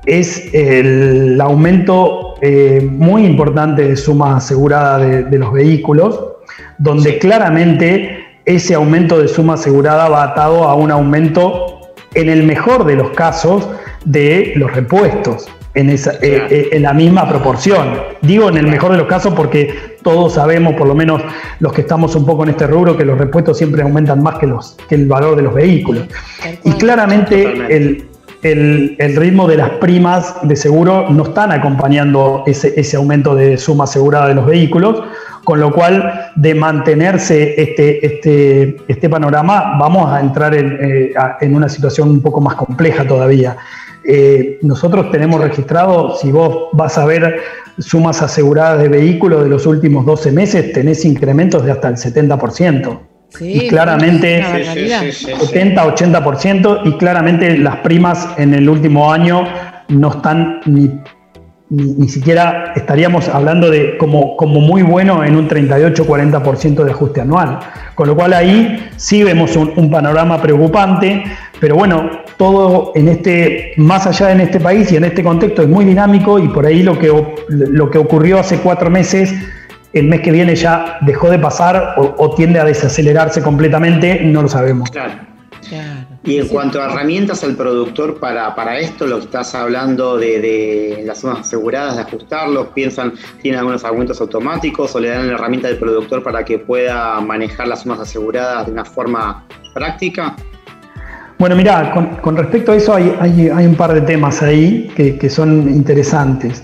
es 0.05 0.53
el 0.53 1.39
aumento 1.41 2.35
eh, 2.41 2.87
muy 2.89 3.25
importante 3.25 3.87
de 3.87 3.95
suma 3.95 4.37
asegurada 4.37 4.99
de, 4.99 5.39
los 5.39 5.51
vehículos, 5.51 6.19
donde 6.77 7.17
claramente 7.17 8.23
ese 8.45 8.75
aumento 8.75 9.19
de 9.19 9.27
suma 9.27 9.55
asegurada 9.55 10.07
va 10.09 10.23
atado 10.23 10.65
a 10.65 10.75
un 10.75 10.91
aumento, 10.91 11.79
en 12.13 12.29
el 12.29 12.43
mejor 12.43 12.85
de 12.85 12.95
los 12.95 13.09
casos, 13.11 13.67
de 14.05 14.53
los 14.55 14.71
repuestos 14.73 15.49
en, 15.75 15.89
esa, 15.89 16.13
eh, 16.13 16.47
eh, 16.49 16.69
en 16.71 16.81
la 16.81 16.93
misma 16.93 17.27
proporción. 17.27 17.99
Digo 18.21 18.49
en 18.49 18.57
el 18.57 18.67
mejor 18.67 18.91
de 18.91 18.97
los 18.97 19.07
casos 19.07 19.33
porque 19.33 19.97
todos 20.01 20.33
sabemos, 20.33 20.73
por 20.75 20.87
lo 20.87 20.95
menos 20.95 21.21
los 21.59 21.73
que 21.73 21.81
estamos 21.81 22.15
un 22.15 22.25
poco 22.25 22.43
en 22.43 22.49
este 22.51 22.65
rubro, 22.65 22.97
que 22.97 23.05
los 23.05 23.17
repuestos 23.17 23.57
siempre 23.57 23.81
aumentan 23.81 24.23
más 24.23 24.39
que, 24.39 24.47
los, 24.47 24.77
que 24.87 24.95
el 24.95 25.07
valor 25.07 25.35
de 25.35 25.43
los 25.43 25.53
vehículos. 25.53 26.05
Y 26.63 26.71
claramente 26.73 27.75
el, 27.75 28.07
el, 28.41 29.15
ritmo 29.15 29.47
de 29.47 29.57
las 29.57 29.71
primas 29.71 30.35
de 30.43 30.55
seguro 30.55 31.09
no 31.09 31.23
están 31.23 31.51
acompañando 31.51 32.43
ese, 32.45 32.73
ese 32.79 32.97
aumento 32.97 33.35
de 33.35 33.57
suma 33.57 33.85
asegurada 33.85 34.27
de 34.27 34.35
los 34.35 34.45
vehículos, 34.45 35.03
con 35.43 35.59
lo 35.59 35.71
cual 35.71 36.31
de 36.35 36.55
mantenerse 36.55 37.59
este, 37.61 38.05
este, 38.05 38.77
este 38.87 39.09
panorama 39.09 39.77
vamos 39.79 40.11
a 40.11 40.19
entrar 40.21 40.53
en, 40.55 40.77
eh, 40.79 41.13
en 41.41 41.55
una 41.55 41.69
situación 41.69 42.09
un 42.09 42.21
poco 42.21 42.39
más 42.41 42.55
compleja 42.55 43.07
todavía. 43.07 43.57
Eh, 44.07 44.59
nosotros 44.61 45.11
tenemos 45.11 45.41
registrado, 45.41 46.15
si 46.15 46.31
vos 46.31 46.69
vas 46.73 46.95
a 46.97 47.05
ver 47.05 47.37
sumas 47.79 48.21
aseguradas 48.21 48.79
de 48.79 48.87
vehículos 48.87 49.43
de 49.43 49.49
los 49.49 49.65
últimos 49.65 50.05
12 50.05 50.31
meses, 50.31 50.71
tenés 50.73 51.03
incrementos 51.05 51.65
de 51.65 51.71
hasta 51.71 51.87
el 51.89 51.95
70%. 51.95 52.99
y 53.39 53.67
claramente 53.67 54.43
70-80% 54.43 56.81
y 56.85 56.91
claramente 56.97 57.57
las 57.57 57.77
primas 57.77 58.29
en 58.37 58.53
el 58.53 58.69
último 58.69 59.11
año 59.11 59.43
no 59.89 60.11
están 60.11 60.61
ni, 60.65 61.01
ni, 61.69 62.07
siquiera 62.07 62.73
estaríamos 62.75 63.27
hablando 63.27 63.69
de 63.69 63.97
como, 63.97 64.37
como 64.37 64.61
muy 64.61 64.83
bueno 64.83 65.23
en 65.23 65.35
un 65.35 65.49
38-40% 65.49 66.83
de 66.83 66.91
ajuste 66.91 67.21
anual. 67.21 67.59
Con 67.95 68.07
lo 68.07 68.15
cual 68.15 68.33
ahí 68.33 68.89
sí 68.95 69.23
vemos 69.23 69.55
un, 69.55 69.73
un 69.75 69.89
panorama 69.89 70.41
preocupante, 70.41 71.23
pero 71.65 71.77
bueno, 71.77 72.11
todo 72.37 72.91
en 72.93 73.07
este, 73.07 73.73
más 73.77 74.05
allá 74.05 74.31
en 74.31 74.39
este 74.39 74.59
país 74.59 74.91
y 74.91 74.97
en 74.97 75.03
este 75.03 75.23
contexto 75.23 75.63
es 75.63 75.67
muy 75.67 75.83
dinámico 75.83 76.37
y 76.37 76.47
por 76.47 76.63
ahí 76.63 76.83
lo 76.83 76.99
que, 76.99 77.11
lo 77.49 77.89
que 77.89 77.97
ocurrió 77.97 78.37
hace 78.37 78.59
cuatro 78.59 78.91
meses, 78.91 79.33
el 79.91 80.05
mes 80.05 80.21
que 80.21 80.29
viene 80.29 80.55
ya 80.55 80.99
dejó 81.01 81.27
de 81.31 81.39
pasar 81.39 81.95
o, 81.97 82.35
tiende 82.35 82.59
a 82.59 82.65
desacelerarse 82.65 83.41
completamente, 83.41 84.21
no 84.21 84.43
lo 84.43 84.47
sabemos. 84.47 84.91
Claro. 84.91 85.13
Y 86.23 86.37
en 86.37 86.47
cuanto 86.49 86.79
a 86.79 86.85
herramientas 86.85 87.43
al 87.43 87.55
productor 87.55 88.19
para, 88.19 88.53
para 88.53 88.77
esto, 88.77 89.07
lo 89.07 89.17
que 89.17 89.25
estás 89.25 89.55
hablando 89.55 90.19
de, 90.19 91.01
las 91.03 91.21
sumas 91.21 91.39
aseguradas, 91.39 91.95
de 91.95 92.03
ajustarlos, 92.03 92.67
piensan, 92.75 93.13
tienen 93.41 93.57
algunos 93.57 93.83
argumentos 93.83 94.21
automáticos 94.21 94.93
o 94.93 94.99
le 94.99 95.09
dan 95.09 95.29
la 95.29 95.33
herramienta 95.33 95.67
al 95.67 95.77
productor 95.77 96.21
para 96.21 96.45
que 96.45 96.59
pueda 96.59 97.19
manejar 97.21 97.67
las 97.67 97.81
sumas 97.81 98.01
aseguradas 98.01 98.67
de 98.67 98.71
una 98.71 98.85
forma 98.85 99.47
práctica? 99.73 100.35
Bueno, 101.37 101.57
mira, 101.57 101.91
con, 102.21 102.37
respecto 102.37 102.71
a 102.71 102.75
eso 102.77 102.95
hay, 102.95 103.49
un 103.49 103.75
par 103.75 103.93
de 103.93 104.01
temas 104.01 104.41
ahí 104.41 104.89
que, 104.95 105.29
son 105.29 105.69
interesantes. 105.69 106.63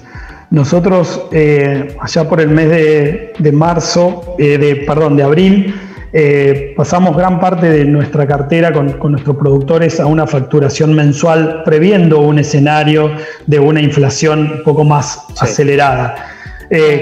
Nosotros, 0.49 1.27
eh, 1.33 1.95
allá 1.99 2.27
por 2.27 2.39
el 2.39 2.49
mes 2.49 2.69
de, 3.37 3.51
marzo, 3.51 4.35
eh, 4.39 4.57
de, 4.57 4.77
perdón, 4.77 5.17
de 5.17 5.23
abril, 5.23 5.75
eh, 6.13 6.73
pasamos 6.75 7.15
gran 7.17 7.39
parte 7.39 7.69
de 7.69 7.85
nuestra 7.85 8.25
cartera 8.25 8.71
con, 8.71 9.11
nuestros 9.11 9.35
productores 9.35 9.99
a 9.99 10.05
una 10.05 10.25
facturación 10.25 10.93
mensual, 10.93 11.63
previendo 11.65 12.19
un 12.19 12.39
escenario 12.39 13.11
de 13.47 13.59
una 13.59 13.81
inflación 13.81 14.51
un 14.57 14.63
poco 14.63 14.85
más 14.85 15.25
acelerada. 15.39 16.15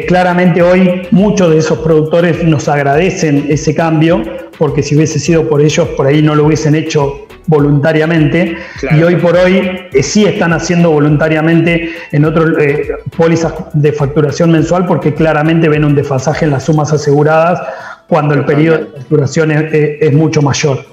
claramente 0.08 0.63
hoy 0.63 1.03
muchos 1.12 1.51
de 1.51 1.60
esos 1.60 1.77
productores 1.79 2.43
nos 2.43 2.67
agradecen 2.67 3.45
ese 3.49 3.75
cambio, 3.75 4.23
porque 4.58 4.82
si 4.82 4.95
hubiese 4.95 5.19
sido 5.19 5.47
por 5.47 5.62
ellos, 5.62 5.88
por 5.89 6.08
ahí 6.08 6.23
no 6.23 6.34
lo 6.34 6.45
hubiesen 6.45 6.73
hecho 6.73 7.28
voluntariamente 7.49 8.57
y 8.95 9.01
hoy 9.01 9.15
por 9.15 9.35
hoy 9.35 9.57
eh, 9.91 10.03
sí 10.03 10.25
están 10.25 10.53
haciendo 10.53 10.91
voluntariamente 10.91 11.89
en 12.12 12.25
otras 12.25 12.49
eh, 12.59 12.89
pólizas 13.17 13.53
de 13.73 13.91
facturación 13.91 14.51
mensual 14.51 14.85
porque 14.85 15.15
claramente 15.15 15.67
ven 15.67 15.83
un 15.83 15.95
desfasaje 15.95 16.45
en 16.45 16.51
las 16.51 16.63
sumas 16.65 16.93
aseguradas 16.93 17.59
cuando 18.07 18.35
el 18.35 18.45
periodo 18.45 18.77
de 18.77 18.85
facturación 18.85 19.51
es, 19.51 20.13
mucho 20.13 20.41
mayor. 20.41 20.85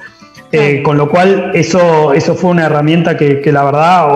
Eh, 0.52 0.82
con 0.82 0.96
lo 0.96 1.10
cual 1.10 1.50
eso, 1.54 2.12
eso 2.12 2.34
fue 2.34 2.50
una 2.50 2.66
herramienta 2.66 3.16
que, 3.16 3.50
la 3.52 3.64
verdad 3.64 4.08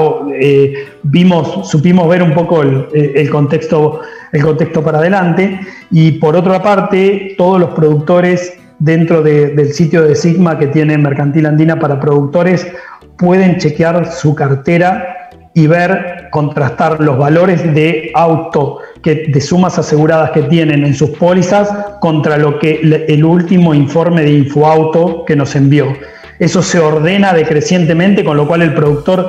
vimos, 1.03 1.68
supimos 1.68 2.09
ver 2.09 2.22
un 2.22 2.35
poco 2.35 2.62
el, 2.62 2.87
el, 2.92 3.31
contexto, 3.31 4.00
el 4.33 4.42
contexto 4.42 4.83
para 4.83 4.98
adelante. 4.98 5.61
Y 5.90 6.12
por 6.12 6.37
otra 6.37 6.62
parte 6.62 7.35
todos 7.38 7.59
los 7.59 7.70
productores 7.70 8.60
dentro 8.81 9.23
del 9.23 9.73
sitio 9.73 10.03
de 10.03 10.16
Sigma 10.16 10.59
que 10.59 10.66
tiene 10.66 10.99
Mercantil 10.99 11.47
Andina 11.47 11.79
para 11.79 12.01
productores, 12.01 12.66
pueden 13.16 13.59
chequear 13.59 14.11
su 14.11 14.35
cartera 14.35 15.16
y 15.55 15.66
ver, 15.66 16.29
contrastar 16.31 17.01
los 17.01 17.19
valores 17.19 17.62
de 17.75 18.11
auto, 18.14 18.79
que, 19.03 19.27
de 19.29 19.40
sumas 19.40 19.79
aseguradas 19.79 20.31
que 20.31 20.43
tienen 20.43 20.85
en 20.85 20.95
sus 20.95 21.11
pólizas 21.11 21.69
contra 22.01 22.37
lo 22.38 22.59
que 22.59 22.81
el 23.09 23.25
último 23.25 23.75
informe 23.75 24.23
de 24.23 24.33
Infoauto 24.33 25.25
que 25.25 25.37
nos 25.37 25.55
envió. 25.57 25.93
Eso 26.38 26.62
se 26.62 26.79
ordena 26.79 27.35
decrecientemente, 27.35 28.25
con 28.25 28.37
lo 28.37 28.47
cual 28.49 28.62
el 28.62 28.75
productor 28.75 29.29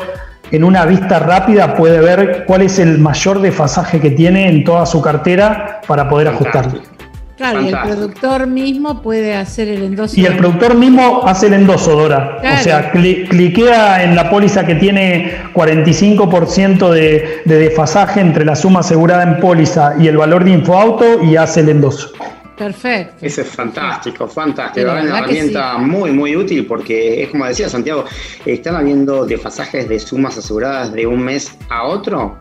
en 0.51 0.63
una 0.63 0.85
vista 0.85 1.19
rápida 1.19 1.75
puede 1.75 1.99
ver 1.99 2.43
cuál 2.45 2.61
es 2.61 2.79
el 2.79 2.99
mayor 2.99 3.41
desfasaje 3.41 3.99
que 3.99 4.11
tiene 4.11 4.47
en 4.47 4.63
toda 4.63 4.85
su 4.85 5.01
cartera 5.01 5.81
para 5.87 6.07
poder 6.07 6.27
ajustarlo. 6.27 6.81
Claro, 7.41 7.63
y 7.63 7.69
el 7.69 7.79
productor 7.79 8.45
mismo 8.45 9.01
puede 9.01 9.33
hacer 9.33 9.67
el 9.67 9.81
endoso. 9.81 10.19
Y 10.19 10.27
el 10.27 10.37
productor 10.37 10.75
mismo 10.75 11.23
hace 11.25 11.47
el 11.47 11.53
endoso, 11.53 11.95
Dora. 11.95 12.37
O 12.37 12.63
sea, 12.63 12.91
cliquea 12.91 14.03
en 14.03 14.15
la 14.15 14.29
póliza 14.29 14.63
que 14.63 14.75
tiene 14.75 15.37
45% 15.55 16.91
de, 16.91 17.41
de 17.43 17.57
desfasaje 17.57 18.19
entre 18.19 18.45
la 18.45 18.55
suma 18.55 18.81
asegurada 18.81 19.23
en 19.23 19.39
póliza 19.39 19.95
y 19.99 20.07
el 20.07 20.17
valor 20.17 20.43
de 20.43 20.51
Infoauto 20.51 21.23
y 21.23 21.35
hace 21.35 21.61
el 21.61 21.69
endoso. 21.69 22.11
Perfecto. 22.55 23.25
Eso 23.25 23.41
es 23.41 23.47
fantástico, 23.47 24.27
fantástico. 24.27 24.85
Es 24.85 25.03
una 25.03 25.17
herramienta 25.17 25.79
muy, 25.79 26.11
muy 26.11 26.35
útil 26.35 26.67
porque 26.67 27.23
es 27.23 27.29
como 27.29 27.47
decía 27.47 27.67
Santiago, 27.69 28.05
están 28.45 28.75
habiendo 28.75 29.25
desfasajes 29.25 29.89
de 29.89 29.97
sumas 29.97 30.37
aseguradas 30.37 30.93
de 30.93 31.07
un 31.07 31.23
mes 31.23 31.57
a 31.71 31.85
otro. 31.85 32.37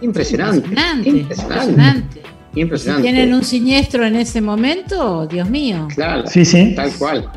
Impresionante. 0.00 0.66
Impresionante. 0.66 1.08
Impresionante. 1.08 2.35
Si 2.56 3.02
tienen 3.02 3.34
un 3.34 3.44
siniestro 3.44 4.06
en 4.06 4.16
ese 4.16 4.40
momento, 4.40 5.26
Dios 5.26 5.48
mío. 5.50 5.88
Claro. 5.94 6.26
Sí, 6.26 6.44
sí. 6.44 6.74
Tal 6.74 6.90
cual. 6.94 7.30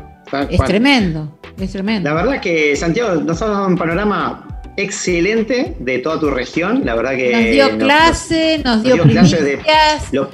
es 0.48 0.64
tremendo. 0.64 1.38
Es 1.58 1.72
tremendo. 1.72 2.08
La 2.08 2.14
verdad 2.14 2.40
que, 2.40 2.74
Santiago, 2.74 3.20
nos 3.20 3.42
ha 3.42 3.48
dado 3.48 3.66
un 3.66 3.76
panorama 3.76 4.46
excelente 4.78 5.76
de 5.78 5.98
toda 5.98 6.18
tu 6.18 6.30
región. 6.30 6.82
La 6.86 6.94
verdad 6.94 7.16
que. 7.16 7.32
Nos 7.32 7.50
dio 7.50 7.78
clase, 7.78 8.62
nos, 8.64 8.82
dio, 8.82 9.02
clases 9.02 9.44
de. 9.44 9.58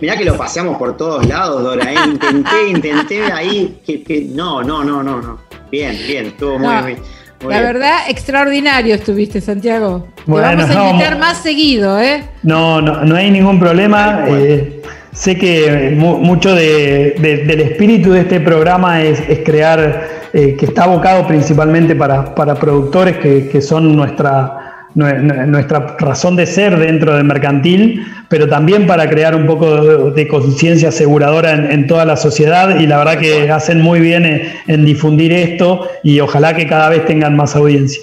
mirá 0.01 0.16
que 0.16 0.25
lo 0.25 0.37
paseamos 0.37 0.79
por 0.79 0.96
todos 0.96 1.27
lados, 1.27 1.64
Dora. 1.64 1.92
¿eh? 1.92 1.96
Intenté, 2.07 2.68
intenté 2.68 3.22
ahí. 3.25 3.81
Que, 3.85 4.29
no, 4.31 4.62
no, 4.62 4.85
no, 4.85 5.03
no, 5.03 5.20
no. 5.20 5.38
Bien, 5.70 5.99
bien, 6.07 6.27
estuvo 6.27 6.61
muy 6.61 6.96
la 7.40 7.61
verdad, 7.61 7.99
extraordinario 8.09 8.94
estuviste, 8.94 9.40
Santiago. 9.40 10.09
vamos 10.27 10.70
a 10.70 10.90
invitar 10.90 11.18
más 11.18 11.38
seguido, 11.38 12.01
¿eh? 12.01 12.25
No, 12.42 12.81
no, 12.81 13.05
no 13.05 13.16
hay 13.16 13.31
ningún 13.31 13.59
problema. 13.59 14.25
Eh, 14.29 14.83
sé 15.16 15.37
que 15.37 15.94
mucho 15.96 16.55
del 16.55 17.61
espíritu 17.61 18.12
de 18.12 18.20
este 18.20 18.40
programa 18.40 19.03
es, 19.03 19.20
crear, 19.44 20.09
eh, 20.33 20.57
que 20.59 20.66
está 20.66 20.85
abocado 20.85 21.27
principalmente 21.27 21.94
para, 21.94 22.35
productores 22.35 23.16
que, 23.16 23.62
son 23.62 23.96
nuestra, 23.96 24.66
nuestra 24.97 25.97
razón 25.99 26.37
de 26.37 26.47
ser 26.47 26.79
dentro 26.79 27.15
del 27.15 27.25
mercantil, 27.25 28.07
pero 28.29 28.49
también 28.49 28.87
para 28.87 29.09
crear 29.09 29.37
un 29.37 29.47
poco 29.47 30.11
de, 30.11 30.27
conciencia 30.27 30.89
aseguradora 30.89 31.53
en, 31.53 31.87
toda 31.87 32.05
la 32.07 32.17
sociedad 32.17 32.81
y 32.81 32.87
la 32.87 32.99
verdad 32.99 33.19
que 33.19 33.51
hacen 33.51 33.83
muy 33.83 34.01
bien 34.01 34.43
en, 34.67 34.85
difundir 34.87 35.33
esto 35.33 35.87
y 36.03 36.21
ojalá 36.21 36.55
que 36.57 36.67
cada 36.67 36.89
vez 36.89 37.05
tengan 37.05 37.37
más 37.37 37.55
audiencia. 37.55 38.03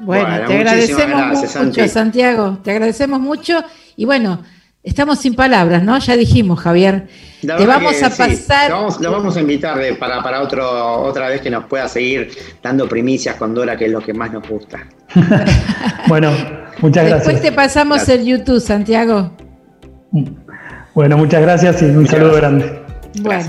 Bueno, 0.00 0.46
te 0.46 0.54
agradecemos 0.56 1.42
mucho, 1.52 1.88
Santiago, 1.88 2.58
te 2.64 2.70
agradecemos 2.70 3.20
mucho 3.20 3.62
y 3.96 4.06
bueno, 4.06 4.40
estamos 4.82 5.18
sin 5.18 5.34
palabras, 5.34 5.82
¿no? 5.82 5.98
Ya 5.98 6.16
dijimos, 6.16 6.60
Javier. 6.60 7.08
te 7.40 7.66
vamos 7.66 8.02
a 8.02 8.10
pasar. 8.10 8.70
lo, 8.70 9.12
vamos, 9.12 9.36
a 9.36 9.40
invitar 9.40 9.78
para, 9.98 10.22
para 10.22 10.42
otro, 10.42 11.02
otra 11.02 11.28
vez 11.28 11.40
que 11.40 11.50
nos 11.50 11.64
pueda 11.64 11.88
seguir 11.88 12.30
dando 12.62 12.88
primicias 12.88 13.36
con 13.36 13.54
Dora, 13.54 13.76
que 13.76 13.86
es 13.86 13.92
lo 13.92 14.00
que 14.00 14.14
más 14.14 14.32
nos 14.32 14.48
gusta. 14.48 14.86
bueno, 16.08 16.30
muchas 16.80 17.06
gracias. 17.06 17.26
Después 17.26 17.42
te 17.42 17.52
pasamos 17.52 18.08
el 18.08 18.24
YouTube, 18.24 18.60
Santiago. 18.60 19.32
Bueno, 20.94 21.16
muchas 21.16 21.42
gracias 21.42 21.82
y 21.82 21.86
un 21.86 22.06
saludo 22.06 22.34
grande. 22.34 22.82
Bueno. 23.20 23.46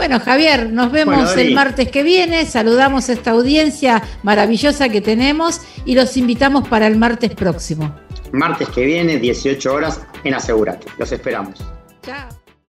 Bueno, 0.00 0.18
Javier, 0.18 0.72
nos 0.72 0.90
vemos 0.90 1.36
el 1.36 1.52
martes 1.52 1.90
que 1.90 2.02
viene. 2.02 2.46
Saludamos 2.46 3.10
a 3.10 3.12
esta 3.12 3.32
audiencia 3.32 4.02
maravillosa 4.22 4.88
que 4.88 5.02
tenemos 5.02 5.60
y 5.84 5.94
los 5.94 6.16
invitamos 6.16 6.66
para 6.66 6.86
el 6.86 6.96
martes 6.96 7.34
próximo. 7.34 7.94
Martes 8.32 8.70
que 8.70 8.86
viene, 8.86 9.18
18 9.18 9.74
horas, 9.74 10.00
en 10.24 10.32
Asegurate. 10.32 10.86
Los 10.96 11.12
esperamos. 11.12 11.62
Chao. 12.02 12.39